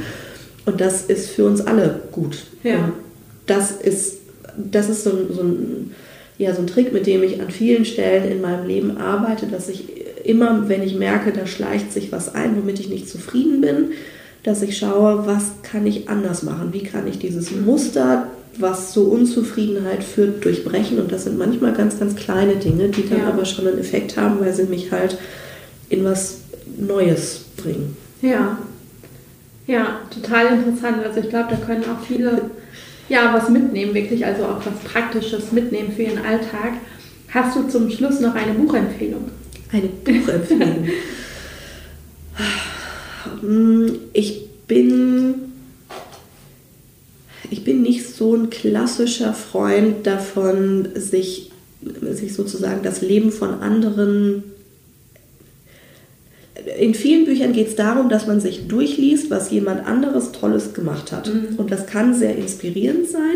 Und 0.66 0.82
das 0.82 1.04
ist 1.04 1.30
für 1.30 1.46
uns 1.46 1.62
alle 1.62 2.00
gut. 2.12 2.46
Und 2.86 2.94
das 3.46 3.72
ist, 3.72 4.18
das 4.58 4.90
ist 4.90 5.04
so 5.04 5.12
so 5.32 5.44
ein 5.44 5.92
ja 6.38 6.54
so 6.54 6.62
ein 6.62 6.68
Trick, 6.68 6.92
mit 6.92 7.08
dem 7.08 7.24
ich 7.24 7.42
an 7.42 7.50
vielen 7.50 7.86
Stellen 7.86 8.30
in 8.30 8.42
meinem 8.42 8.68
Leben 8.68 8.98
arbeite, 8.98 9.46
dass 9.48 9.70
ich 9.70 9.86
immer, 10.24 10.68
wenn 10.68 10.84
ich 10.84 10.96
merke, 10.96 11.32
da 11.32 11.46
schleicht 11.46 11.94
sich 11.94 12.12
was 12.12 12.34
ein, 12.34 12.58
womit 12.58 12.80
ich 12.80 12.90
nicht 12.90 13.08
zufrieden 13.08 13.62
bin, 13.62 13.92
dass 14.44 14.62
ich 14.62 14.78
schaue, 14.78 15.26
was 15.26 15.44
kann 15.64 15.86
ich 15.86 16.10
anders 16.10 16.44
machen? 16.44 16.70
Wie 16.72 16.84
kann 16.84 17.08
ich 17.08 17.20
dieses 17.20 17.52
Muster, 17.52 18.28
was 18.58 18.92
zur 18.92 19.12
Unzufriedenheit 19.12 20.04
führt, 20.04 20.44
durchbrechen? 20.46 21.00
Und 21.00 21.12
das 21.12 21.24
sind 21.26 21.38
manchmal 21.38 21.74
ganz, 21.74 22.00
ganz 22.00 22.16
kleine 22.16 22.56
Dinge, 22.56 22.90
die 22.90 23.08
dann 23.08 23.20
ja. 23.20 23.28
aber 23.28 23.46
schon 23.46 23.68
einen 23.68 23.80
Effekt 23.80 24.18
haben, 24.18 24.40
weil 24.40 24.54
sie 24.54 24.64
mich 24.64 24.92
halt 24.92 25.18
in 25.90 26.04
was 26.04 26.40
Neues 26.78 27.46
bringen. 27.58 27.96
Ja. 28.22 28.58
Ja, 29.68 30.00
total 30.12 30.58
interessant. 30.58 31.04
Also 31.06 31.22
ich 31.22 31.30
glaube, 31.30 31.50
da 31.50 31.58
können 31.58 31.84
auch 31.84 32.06
viele 32.06 32.52
ja, 33.10 33.34
was 33.34 33.50
mitnehmen, 33.50 33.94
wirklich, 33.94 34.26
also 34.26 34.46
auch 34.46 34.66
was 34.66 34.92
Praktisches 34.92 35.52
mitnehmen 35.52 35.92
für 35.96 36.04
Ihren 36.04 36.26
Alltag. 36.26 36.74
Hast 37.30 37.56
du 37.56 37.68
zum 37.68 37.90
Schluss 37.92 38.20
noch 38.20 38.34
eine 38.34 38.54
Buchempfehlung? 38.54 39.30
Eine 39.72 39.88
Buchempfehlung. 39.88 40.88
ich 44.14 44.48
bin 44.68 45.36
ich 47.52 47.64
bin 47.64 47.82
nicht 47.82 48.08
so 48.08 48.36
ein 48.36 48.50
klassischer 48.50 49.34
Freund 49.34 50.06
davon, 50.08 50.90
sich, 50.96 51.52
sich 51.82 52.34
sozusagen 52.34 52.82
das 52.84 53.02
Leben 53.02 53.32
von 53.32 53.62
anderen 53.62 54.44
in 56.80 56.94
vielen 56.94 57.26
Büchern 57.26 57.54
geht 57.54 57.68
es 57.68 57.76
darum, 57.76 58.10
dass 58.10 58.28
man 58.28 58.40
sich 58.40 58.68
durchliest, 58.68 59.30
was 59.30 59.52
jemand 59.52 59.86
anderes 59.86 60.32
Tolles 60.32 60.74
gemacht 60.74 61.12
hat. 61.12 61.34
Mhm. 61.34 61.58
Und 61.58 61.72
das 61.72 61.86
kann 61.86 62.16
sehr 62.16 62.36
inspirierend 62.36 63.10
sein. 63.10 63.36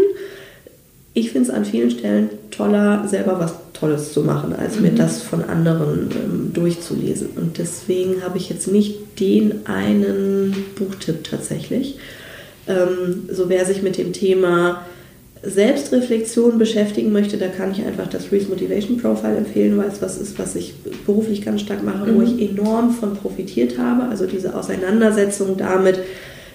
Ich 1.13 1.31
finde 1.31 1.49
es 1.49 1.55
an 1.55 1.65
vielen 1.65 1.91
Stellen 1.91 2.29
toller, 2.51 3.07
selber 3.07 3.39
was 3.39 3.53
Tolles 3.73 4.13
zu 4.13 4.23
machen, 4.23 4.53
als 4.53 4.75
mhm. 4.75 4.83
mir 4.83 4.91
das 4.91 5.21
von 5.21 5.43
anderen 5.43 6.09
ähm, 6.11 6.51
durchzulesen. 6.53 7.29
Und 7.35 7.57
deswegen 7.57 8.23
habe 8.23 8.37
ich 8.37 8.49
jetzt 8.49 8.67
nicht 8.67 9.19
den 9.19 9.65
einen 9.67 10.55
Buchtipp 10.75 11.23
tatsächlich. 11.23 11.97
Ähm, 12.69 13.27
so 13.31 13.49
wer 13.49 13.65
sich 13.65 13.81
mit 13.81 13.97
dem 13.97 14.13
Thema 14.13 14.85
Selbstreflexion 15.41 16.57
beschäftigen 16.57 17.11
möchte, 17.11 17.37
da 17.37 17.47
kann 17.47 17.71
ich 17.71 17.83
einfach 17.85 18.07
das 18.07 18.31
Reese 18.31 18.49
Motivation 18.49 18.97
Profile 18.97 19.37
empfehlen, 19.37 19.77
weil 19.77 19.87
es 19.87 20.01
was 20.01 20.17
ist, 20.17 20.37
was 20.37 20.55
ich 20.55 20.75
beruflich 21.05 21.43
ganz 21.43 21.61
stark 21.61 21.83
mache, 21.83 22.11
mhm. 22.11 22.17
wo 22.17 22.21
ich 22.21 22.41
enorm 22.41 22.91
von 22.91 23.15
profitiert 23.15 23.77
habe. 23.77 24.03
Also 24.09 24.25
diese 24.25 24.55
Auseinandersetzung 24.55 25.57
damit, 25.57 25.99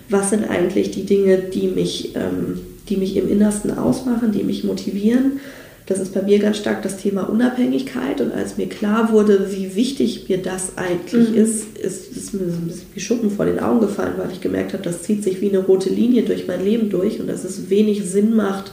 was 0.08 0.30
sind 0.30 0.48
eigentlich 0.48 0.90
die 0.90 1.04
Dinge, 1.04 1.38
die 1.38 1.68
mich, 1.68 2.14
ähm, 2.14 2.60
die 2.88 2.96
mich 2.96 3.16
im 3.16 3.28
Innersten 3.28 3.76
ausmachen, 3.76 4.32
die 4.32 4.44
mich 4.44 4.64
motivieren. 4.64 5.40
Das 5.86 5.98
ist 5.98 6.14
bei 6.14 6.22
mir 6.22 6.38
ganz 6.38 6.56
stark 6.56 6.82
das 6.82 6.96
Thema 6.96 7.28
Unabhängigkeit. 7.28 8.20
Und 8.22 8.32
als 8.32 8.56
mir 8.56 8.68
klar 8.68 9.12
wurde, 9.12 9.50
wie 9.52 9.74
wichtig 9.74 10.28
mir 10.28 10.38
das 10.38 10.78
eigentlich 10.78 11.30
mhm. 11.30 11.36
ist, 11.36 11.76
ist 11.76 12.16
es 12.16 12.32
mir 12.32 12.50
so 12.50 12.56
ein 12.56 12.66
bisschen 12.68 12.86
wie 12.94 13.00
Schuppen 13.00 13.30
vor 13.30 13.44
den 13.44 13.58
Augen 13.58 13.80
gefallen, 13.80 14.14
weil 14.16 14.30
ich 14.32 14.40
gemerkt 14.40 14.72
habe, 14.72 14.82
das 14.82 15.02
zieht 15.02 15.22
sich 15.22 15.42
wie 15.42 15.50
eine 15.50 15.58
rote 15.58 15.90
Linie 15.90 16.22
durch 16.22 16.46
mein 16.46 16.64
Leben 16.64 16.88
durch 16.88 17.20
und 17.20 17.28
dass 17.28 17.44
es 17.44 17.68
wenig 17.68 18.04
Sinn 18.04 18.34
macht, 18.34 18.72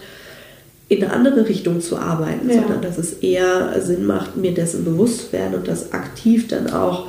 in 0.87 1.03
eine 1.03 1.13
andere 1.13 1.47
Richtung 1.47 1.81
zu 1.81 1.97
arbeiten, 1.97 2.49
ja. 2.49 2.55
sondern 2.55 2.81
dass 2.81 2.97
es 2.97 3.13
eher 3.13 3.81
Sinn 3.81 4.05
macht, 4.05 4.37
mir 4.37 4.53
dessen 4.53 4.83
bewusst 4.85 5.27
zu 5.27 5.33
werden 5.33 5.55
und 5.55 5.67
das 5.67 5.93
aktiv 5.93 6.47
dann 6.47 6.69
auch 6.69 7.07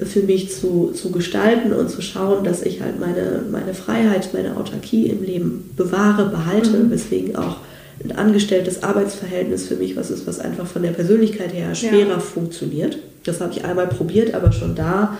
für 0.00 0.20
mich 0.20 0.50
zu, 0.52 0.92
zu 0.94 1.10
gestalten 1.10 1.72
und 1.72 1.90
zu 1.90 2.00
schauen, 2.00 2.44
dass 2.44 2.62
ich 2.62 2.80
halt 2.80 2.98
meine, 2.98 3.42
meine 3.50 3.74
Freiheit, 3.74 4.30
meine 4.32 4.56
Autarkie 4.56 5.06
im 5.08 5.22
Leben 5.22 5.70
bewahre, 5.76 6.30
behalte, 6.30 6.78
mhm. 6.78 6.90
weswegen 6.90 7.36
auch 7.36 7.56
ein 8.02 8.12
angestelltes 8.12 8.82
Arbeitsverhältnis 8.82 9.66
für 9.66 9.76
mich 9.76 9.96
was 9.96 10.10
ist, 10.10 10.26
was 10.26 10.40
einfach 10.40 10.66
von 10.66 10.82
der 10.82 10.90
Persönlichkeit 10.90 11.52
her 11.52 11.74
schwerer 11.74 12.08
ja. 12.08 12.18
funktioniert. 12.18 12.98
Das 13.24 13.40
habe 13.40 13.52
ich 13.52 13.64
einmal 13.64 13.88
probiert, 13.88 14.34
aber 14.34 14.52
schon 14.52 14.74
da 14.74 15.18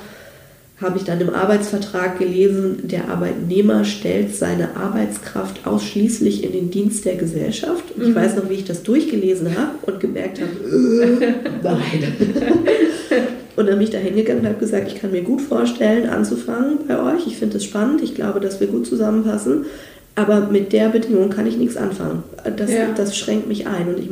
habe 0.81 0.97
ich 0.97 1.05
dann 1.05 1.21
im 1.21 1.29
Arbeitsvertrag 1.29 2.19
gelesen, 2.19 2.89
der 2.89 3.09
Arbeitnehmer 3.09 3.85
stellt 3.85 4.35
seine 4.35 4.77
Arbeitskraft 4.77 5.67
ausschließlich 5.67 6.43
in 6.43 6.53
den 6.53 6.71
Dienst 6.71 7.05
der 7.05 7.17
Gesellschaft. 7.17 7.85
Und 7.95 8.03
ich 8.03 8.09
mhm. 8.09 8.15
weiß 8.15 8.37
noch, 8.37 8.49
wie 8.49 8.55
ich 8.55 8.65
das 8.65 8.83
durchgelesen 8.83 9.55
habe 9.59 9.73
und 9.83 10.01
gemerkt 10.01 10.41
habe, 10.41 10.51
äh, 10.51 11.35
nein. 11.63 11.79
und 13.57 13.67
dann 13.67 13.75
bin 13.75 13.83
ich 13.83 13.91
da 13.91 13.99
hingegangen 13.99 14.41
und 14.41 14.49
habe 14.49 14.59
gesagt, 14.59 14.91
ich 14.91 14.99
kann 14.99 15.11
mir 15.11 15.23
gut 15.23 15.43
vorstellen, 15.43 16.09
anzufangen 16.09 16.79
bei 16.89 16.99
euch. 16.99 17.27
Ich 17.27 17.37
finde 17.37 17.59
es 17.59 17.65
spannend. 17.65 18.03
Ich 18.03 18.15
glaube, 18.15 18.41
dass 18.41 18.59
wir 18.59 18.69
gut 18.69 18.87
zusammenpassen. 18.87 19.67
Aber 20.15 20.49
mit 20.51 20.73
der 20.73 20.89
Bedingung 20.89 21.31
kann 21.31 21.47
ich 21.47 21.57
nichts 21.57 21.77
anfangen. 21.77 22.23
Das, 22.57 22.71
ja. 22.71 22.89
das 22.95 23.17
schränkt 23.17 23.47
mich 23.49 23.67
ein. 23.67 23.89
Und 23.89 23.99
ich, 23.99 24.11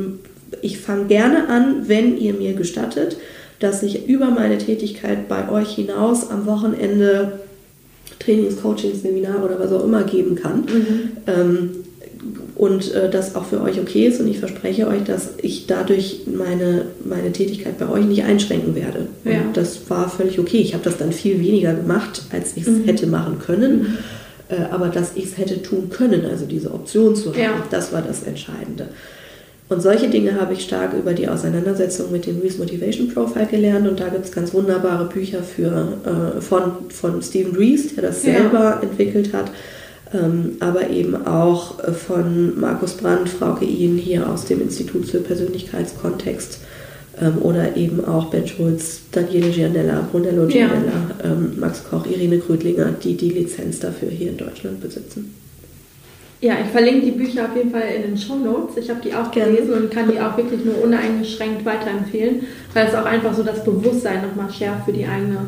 ich 0.61 0.79
fange 0.79 1.05
gerne 1.05 1.47
an, 1.49 1.87
wenn 1.87 2.17
ihr 2.17 2.33
mir 2.33 2.53
gestattet, 2.53 3.17
dass 3.59 3.83
ich 3.83 4.07
über 4.07 4.31
meine 4.31 4.57
Tätigkeit 4.57 5.27
bei 5.27 5.49
euch 5.49 5.75
hinaus 5.75 6.29
am 6.29 6.45
Wochenende 6.45 7.39
Trainings, 8.19 8.61
Coachings, 8.61 9.01
Seminare 9.01 9.43
oder 9.43 9.59
was 9.59 9.71
auch 9.71 9.83
immer 9.83 10.03
geben 10.03 10.35
kann. 10.35 10.61
Mhm. 10.61 11.11
Ähm, 11.27 11.69
und 12.55 12.93
äh, 12.93 13.09
das 13.09 13.35
auch 13.35 13.45
für 13.45 13.61
euch 13.61 13.79
okay 13.79 14.07
ist. 14.07 14.19
Und 14.19 14.27
ich 14.27 14.39
verspreche 14.39 14.87
euch, 14.87 15.03
dass 15.05 15.29
ich 15.41 15.67
dadurch 15.67 16.21
meine, 16.25 16.87
meine 17.05 17.31
Tätigkeit 17.31 17.77
bei 17.77 17.87
euch 17.87 18.05
nicht 18.05 18.23
einschränken 18.23 18.75
werde. 18.75 19.07
Ja. 19.23 19.41
Das 19.53 19.89
war 19.89 20.09
völlig 20.09 20.39
okay. 20.39 20.57
Ich 20.57 20.73
habe 20.73 20.83
das 20.83 20.97
dann 20.97 21.13
viel 21.13 21.39
weniger 21.39 21.73
gemacht, 21.73 22.23
als 22.31 22.57
ich 22.57 22.63
es 22.63 22.69
mhm. 22.69 22.83
hätte 22.83 23.07
machen 23.07 23.39
können. 23.39 23.97
Äh, 24.49 24.71
aber 24.71 24.87
dass 24.87 25.11
ich 25.15 25.25
es 25.25 25.37
hätte 25.37 25.61
tun 25.61 25.89
können, 25.89 26.25
also 26.25 26.45
diese 26.45 26.73
Option 26.73 27.15
zu 27.15 27.29
haben, 27.29 27.39
ja. 27.39 27.63
das 27.69 27.93
war 27.93 28.01
das 28.01 28.23
Entscheidende. 28.23 28.87
Und 29.69 29.81
solche 29.83 30.09
Dinge 30.09 30.41
habe 30.41 30.53
ich 30.53 30.63
stark 30.63 30.93
über 30.93 31.13
die 31.13 31.27
Auseinandersetzung 31.27 32.11
mit 32.11 32.25
dem 32.25 32.39
Reese 32.39 32.57
Motivation 32.57 33.07
Profile 33.07 33.45
gelernt. 33.45 33.87
Und 33.87 33.99
da 33.99 34.09
gibt 34.09 34.25
es 34.25 34.31
ganz 34.31 34.51
wunderbare 34.51 35.05
Bücher 35.05 35.43
für, 35.43 35.93
äh, 36.37 36.41
von, 36.41 36.89
von 36.89 37.21
Stephen 37.21 37.55
Reese, 37.55 37.93
der 37.93 38.03
das 38.09 38.23
selber 38.23 38.59
ja. 38.59 38.79
entwickelt 38.81 39.31
hat. 39.31 39.51
Ähm, 40.11 40.57
aber 40.59 40.89
eben 40.89 41.27
auch 41.27 41.75
von 41.93 42.59
Markus 42.59 42.93
Brandt, 42.93 43.29
Frauke 43.29 43.65
Ihn 43.65 43.95
hier 43.95 44.27
aus 44.27 44.45
dem 44.45 44.59
Institut 44.59 45.05
für 45.05 45.19
Persönlichkeitskontext 45.19 46.61
ähm, 47.21 47.37
oder 47.41 47.75
eben 47.75 48.03
auch 48.05 48.25
Ben 48.29 48.47
Schulz, 48.47 49.01
Daniele 49.11 49.49
Gianella, 49.49 50.07
Brunello 50.11 50.47
Gianella, 50.47 50.91
ja. 51.23 51.31
ähm, 51.31 51.53
Max 51.59 51.83
Koch, 51.83 52.05
Irene 52.05 52.39
Krödlinger, 52.39 52.93
die 53.03 53.15
die 53.15 53.29
Lizenz 53.29 53.79
dafür 53.79 54.09
hier 54.09 54.29
in 54.29 54.37
Deutschland 54.37 54.81
besitzen. 54.81 55.33
Ja, 56.41 56.53
ich 56.63 56.71
verlinke 56.71 57.07
die 57.07 57.11
Bücher 57.11 57.45
auf 57.45 57.55
jeden 57.55 57.71
Fall 57.71 57.83
in 57.97 58.03
den 58.03 58.17
Show 58.17 58.35
Notes. 58.35 58.77
Ich 58.77 58.89
habe 58.89 59.01
die 59.01 59.13
auch 59.13 59.29
gelesen 59.29 59.73
und 59.73 59.91
kann 59.91 60.09
die 60.09 60.19
auch 60.21 60.37
wirklich 60.37 60.63
nur 60.63 60.81
uneingeschränkt 60.81 61.65
weiterempfehlen, 61.65 62.43
weil 62.73 62.87
es 62.87 62.95
auch 62.95 63.03
einfach 63.03 63.33
so 63.33 63.43
das 63.43 63.63
Bewusstsein 63.65 64.21
nochmal 64.21 64.49
schärft 64.49 64.85
für 64.85 64.93
die 64.93 65.05
eigene 65.05 65.47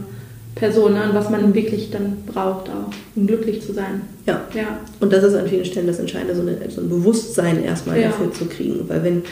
Person 0.56 0.94
ne, 0.94 1.04
und 1.04 1.16
was 1.16 1.30
man 1.30 1.54
wirklich 1.54 1.92
dann 1.92 2.18
braucht, 2.26 2.70
auch 2.70 2.94
um 3.16 3.26
glücklich 3.26 3.62
zu 3.62 3.72
sein. 3.72 4.02
Ja. 4.26 4.42
ja. 4.54 4.80
Und 5.00 5.14
das 5.14 5.24
ist 5.24 5.34
an 5.34 5.48
vielen 5.48 5.64
Stellen 5.64 5.88
das 5.88 6.00
Entscheidende, 6.00 6.36
so, 6.36 6.42
eine, 6.42 6.58
so 6.70 6.82
ein 6.82 6.90
Bewusstsein 6.90 7.64
erstmal 7.64 8.00
ja. 8.02 8.10
dafür 8.10 8.34
zu 8.34 8.46
kriegen. 8.46 8.88
Weil 8.90 9.02
wenn 9.04 9.24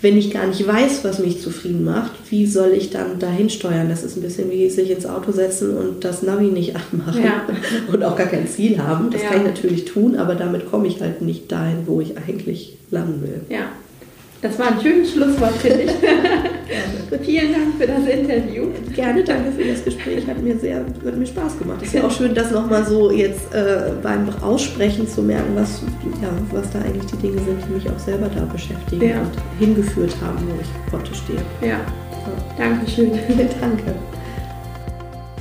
wenn 0.00 0.16
ich 0.16 0.30
gar 0.30 0.46
nicht 0.46 0.66
weiß, 0.66 1.04
was 1.04 1.18
mich 1.18 1.40
zufrieden 1.40 1.84
macht, 1.84 2.12
wie 2.30 2.46
soll 2.46 2.70
ich 2.70 2.90
dann 2.90 3.18
dahin 3.18 3.50
steuern? 3.50 3.88
Das 3.88 4.04
ist 4.04 4.16
ein 4.16 4.22
bisschen 4.22 4.50
wie 4.50 4.70
sich 4.70 4.90
ins 4.90 5.06
Auto 5.06 5.32
setzen 5.32 5.76
und 5.76 6.04
das 6.04 6.22
Navi 6.22 6.46
nicht 6.46 6.74
anmachen 6.92 7.24
ja. 7.24 7.46
und 7.92 8.02
auch 8.04 8.16
gar 8.16 8.28
kein 8.28 8.46
Ziel 8.46 8.78
haben. 8.78 9.10
Das 9.10 9.22
ja. 9.22 9.28
kann 9.28 9.38
ich 9.38 9.46
natürlich 9.46 9.84
tun, 9.84 10.16
aber 10.16 10.34
damit 10.34 10.70
komme 10.70 10.86
ich 10.86 11.00
halt 11.00 11.22
nicht 11.22 11.50
dahin, 11.50 11.86
wo 11.86 12.00
ich 12.00 12.16
eigentlich 12.16 12.76
landen 12.90 13.22
will. 13.22 13.40
Ja, 13.48 13.66
das 14.42 14.58
war 14.58 14.68
ein 14.68 14.80
schönes 14.80 15.12
Schlusswort, 15.12 15.54
finde 15.54 15.82
ich. 15.82 15.90
Vielen 17.22 17.52
Dank 17.52 17.74
für 17.78 17.86
das 17.86 18.06
Interview. 18.06 18.66
Gerne, 18.94 19.24
danke 19.24 19.52
für 19.52 19.64
das 19.64 19.84
Gespräch. 19.84 20.26
Hat 20.26 20.42
mir 20.42 20.58
sehr 20.58 20.78
hat 20.78 21.16
mir 21.16 21.26
Spaß 21.26 21.58
gemacht. 21.58 21.78
Es 21.80 21.88
ist 21.88 21.94
ja 21.94 22.04
auch 22.04 22.10
schön, 22.10 22.34
das 22.34 22.50
nochmal 22.50 22.84
so 22.84 23.10
jetzt 23.10 23.52
äh, 23.54 23.92
beim 24.02 24.28
Aussprechen 24.42 25.08
zu 25.08 25.22
merken, 25.22 25.54
was, 25.54 25.82
ja, 26.22 26.28
was 26.52 26.70
da 26.70 26.80
eigentlich 26.80 27.06
die 27.06 27.16
Dinge 27.16 27.40
sind, 27.42 27.62
die 27.66 27.74
mich 27.74 27.90
auch 27.90 27.98
selber 27.98 28.28
da 28.28 28.44
beschäftigen 28.44 29.08
ja. 29.08 29.20
und 29.20 29.32
hingeführt 29.58 30.14
haben, 30.20 30.38
wo 30.48 30.60
ich 30.60 30.92
heute 30.92 31.14
stehe. 31.14 31.42
Ja. 31.62 31.80
So. 32.10 32.62
Dankeschön. 32.62 33.12
danke. 33.60 33.94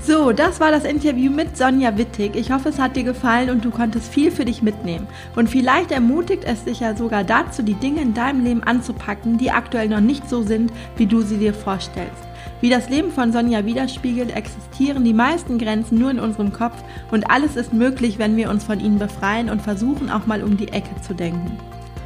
So, 0.07 0.31
das 0.31 0.61
war 0.61 0.71
das 0.71 0.85
Interview 0.85 1.29
mit 1.29 1.57
Sonja 1.57 1.97
Wittig. 1.97 2.37
Ich 2.37 2.49
hoffe, 2.49 2.69
es 2.69 2.79
hat 2.79 2.95
dir 2.95 3.03
gefallen 3.03 3.49
und 3.49 3.65
du 3.65 3.71
konntest 3.71 4.09
viel 4.09 4.31
für 4.31 4.45
dich 4.45 4.61
mitnehmen. 4.61 5.05
Und 5.35 5.49
vielleicht 5.49 5.91
ermutigt 5.91 6.45
es 6.45 6.63
dich 6.63 6.79
ja 6.79 6.95
sogar 6.95 7.25
dazu, 7.25 7.61
die 7.61 7.73
Dinge 7.73 8.03
in 8.03 8.13
deinem 8.13 8.41
Leben 8.41 8.63
anzupacken, 8.63 9.37
die 9.37 9.51
aktuell 9.51 9.89
noch 9.89 9.99
nicht 9.99 10.29
so 10.29 10.43
sind, 10.43 10.71
wie 10.95 11.07
du 11.07 11.23
sie 11.23 11.35
dir 11.35 11.53
vorstellst. 11.53 12.23
Wie 12.61 12.69
das 12.69 12.87
Leben 12.87 13.11
von 13.11 13.33
Sonja 13.33 13.65
widerspiegelt, 13.65 14.33
existieren 14.33 15.03
die 15.03 15.13
meisten 15.13 15.57
Grenzen 15.57 15.99
nur 15.99 16.11
in 16.11 16.21
unserem 16.21 16.53
Kopf 16.53 16.81
und 17.11 17.29
alles 17.29 17.57
ist 17.57 17.73
möglich, 17.73 18.17
wenn 18.17 18.37
wir 18.37 18.49
uns 18.49 18.63
von 18.63 18.79
ihnen 18.79 18.99
befreien 18.99 19.49
und 19.49 19.61
versuchen 19.61 20.09
auch 20.09 20.25
mal 20.25 20.41
um 20.41 20.55
die 20.55 20.69
Ecke 20.69 21.01
zu 21.05 21.15
denken. 21.15 21.57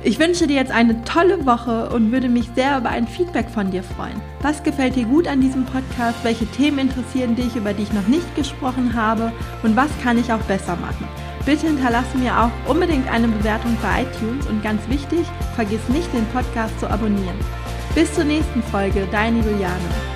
Ich 0.03 0.17
wünsche 0.17 0.47
dir 0.47 0.55
jetzt 0.55 0.71
eine 0.71 1.03
tolle 1.03 1.45
Woche 1.45 1.89
und 1.89 2.11
würde 2.11 2.27
mich 2.27 2.49
sehr 2.55 2.79
über 2.79 2.89
ein 2.89 3.07
Feedback 3.07 3.47
von 3.47 3.69
dir 3.69 3.83
freuen. 3.83 4.19
Was 4.41 4.63
gefällt 4.63 4.95
dir 4.95 5.05
gut 5.05 5.27
an 5.27 5.41
diesem 5.41 5.63
Podcast? 5.63 6.17
Welche 6.23 6.47
Themen 6.47 6.79
interessieren 6.79 7.35
dich, 7.35 7.55
über 7.55 7.71
die 7.71 7.83
ich 7.83 7.93
noch 7.93 8.07
nicht 8.07 8.35
gesprochen 8.35 8.95
habe? 8.95 9.31
Und 9.61 9.75
was 9.75 9.91
kann 10.01 10.17
ich 10.17 10.33
auch 10.33 10.41
besser 10.41 10.75
machen? 10.77 11.07
Bitte 11.45 11.67
hinterlasse 11.67 12.17
mir 12.17 12.35
auch 12.35 12.51
unbedingt 12.67 13.07
eine 13.11 13.27
Bewertung 13.27 13.77
bei 13.83 14.01
iTunes 14.01 14.47
und 14.47 14.63
ganz 14.63 14.81
wichtig, 14.89 15.27
vergiss 15.55 15.87
nicht, 15.89 16.11
den 16.13 16.25
Podcast 16.27 16.79
zu 16.79 16.89
abonnieren. 16.89 17.37
Bis 17.93 18.11
zur 18.13 18.23
nächsten 18.23 18.63
Folge, 18.63 19.07
deine 19.11 19.37
Juliane. 19.37 20.10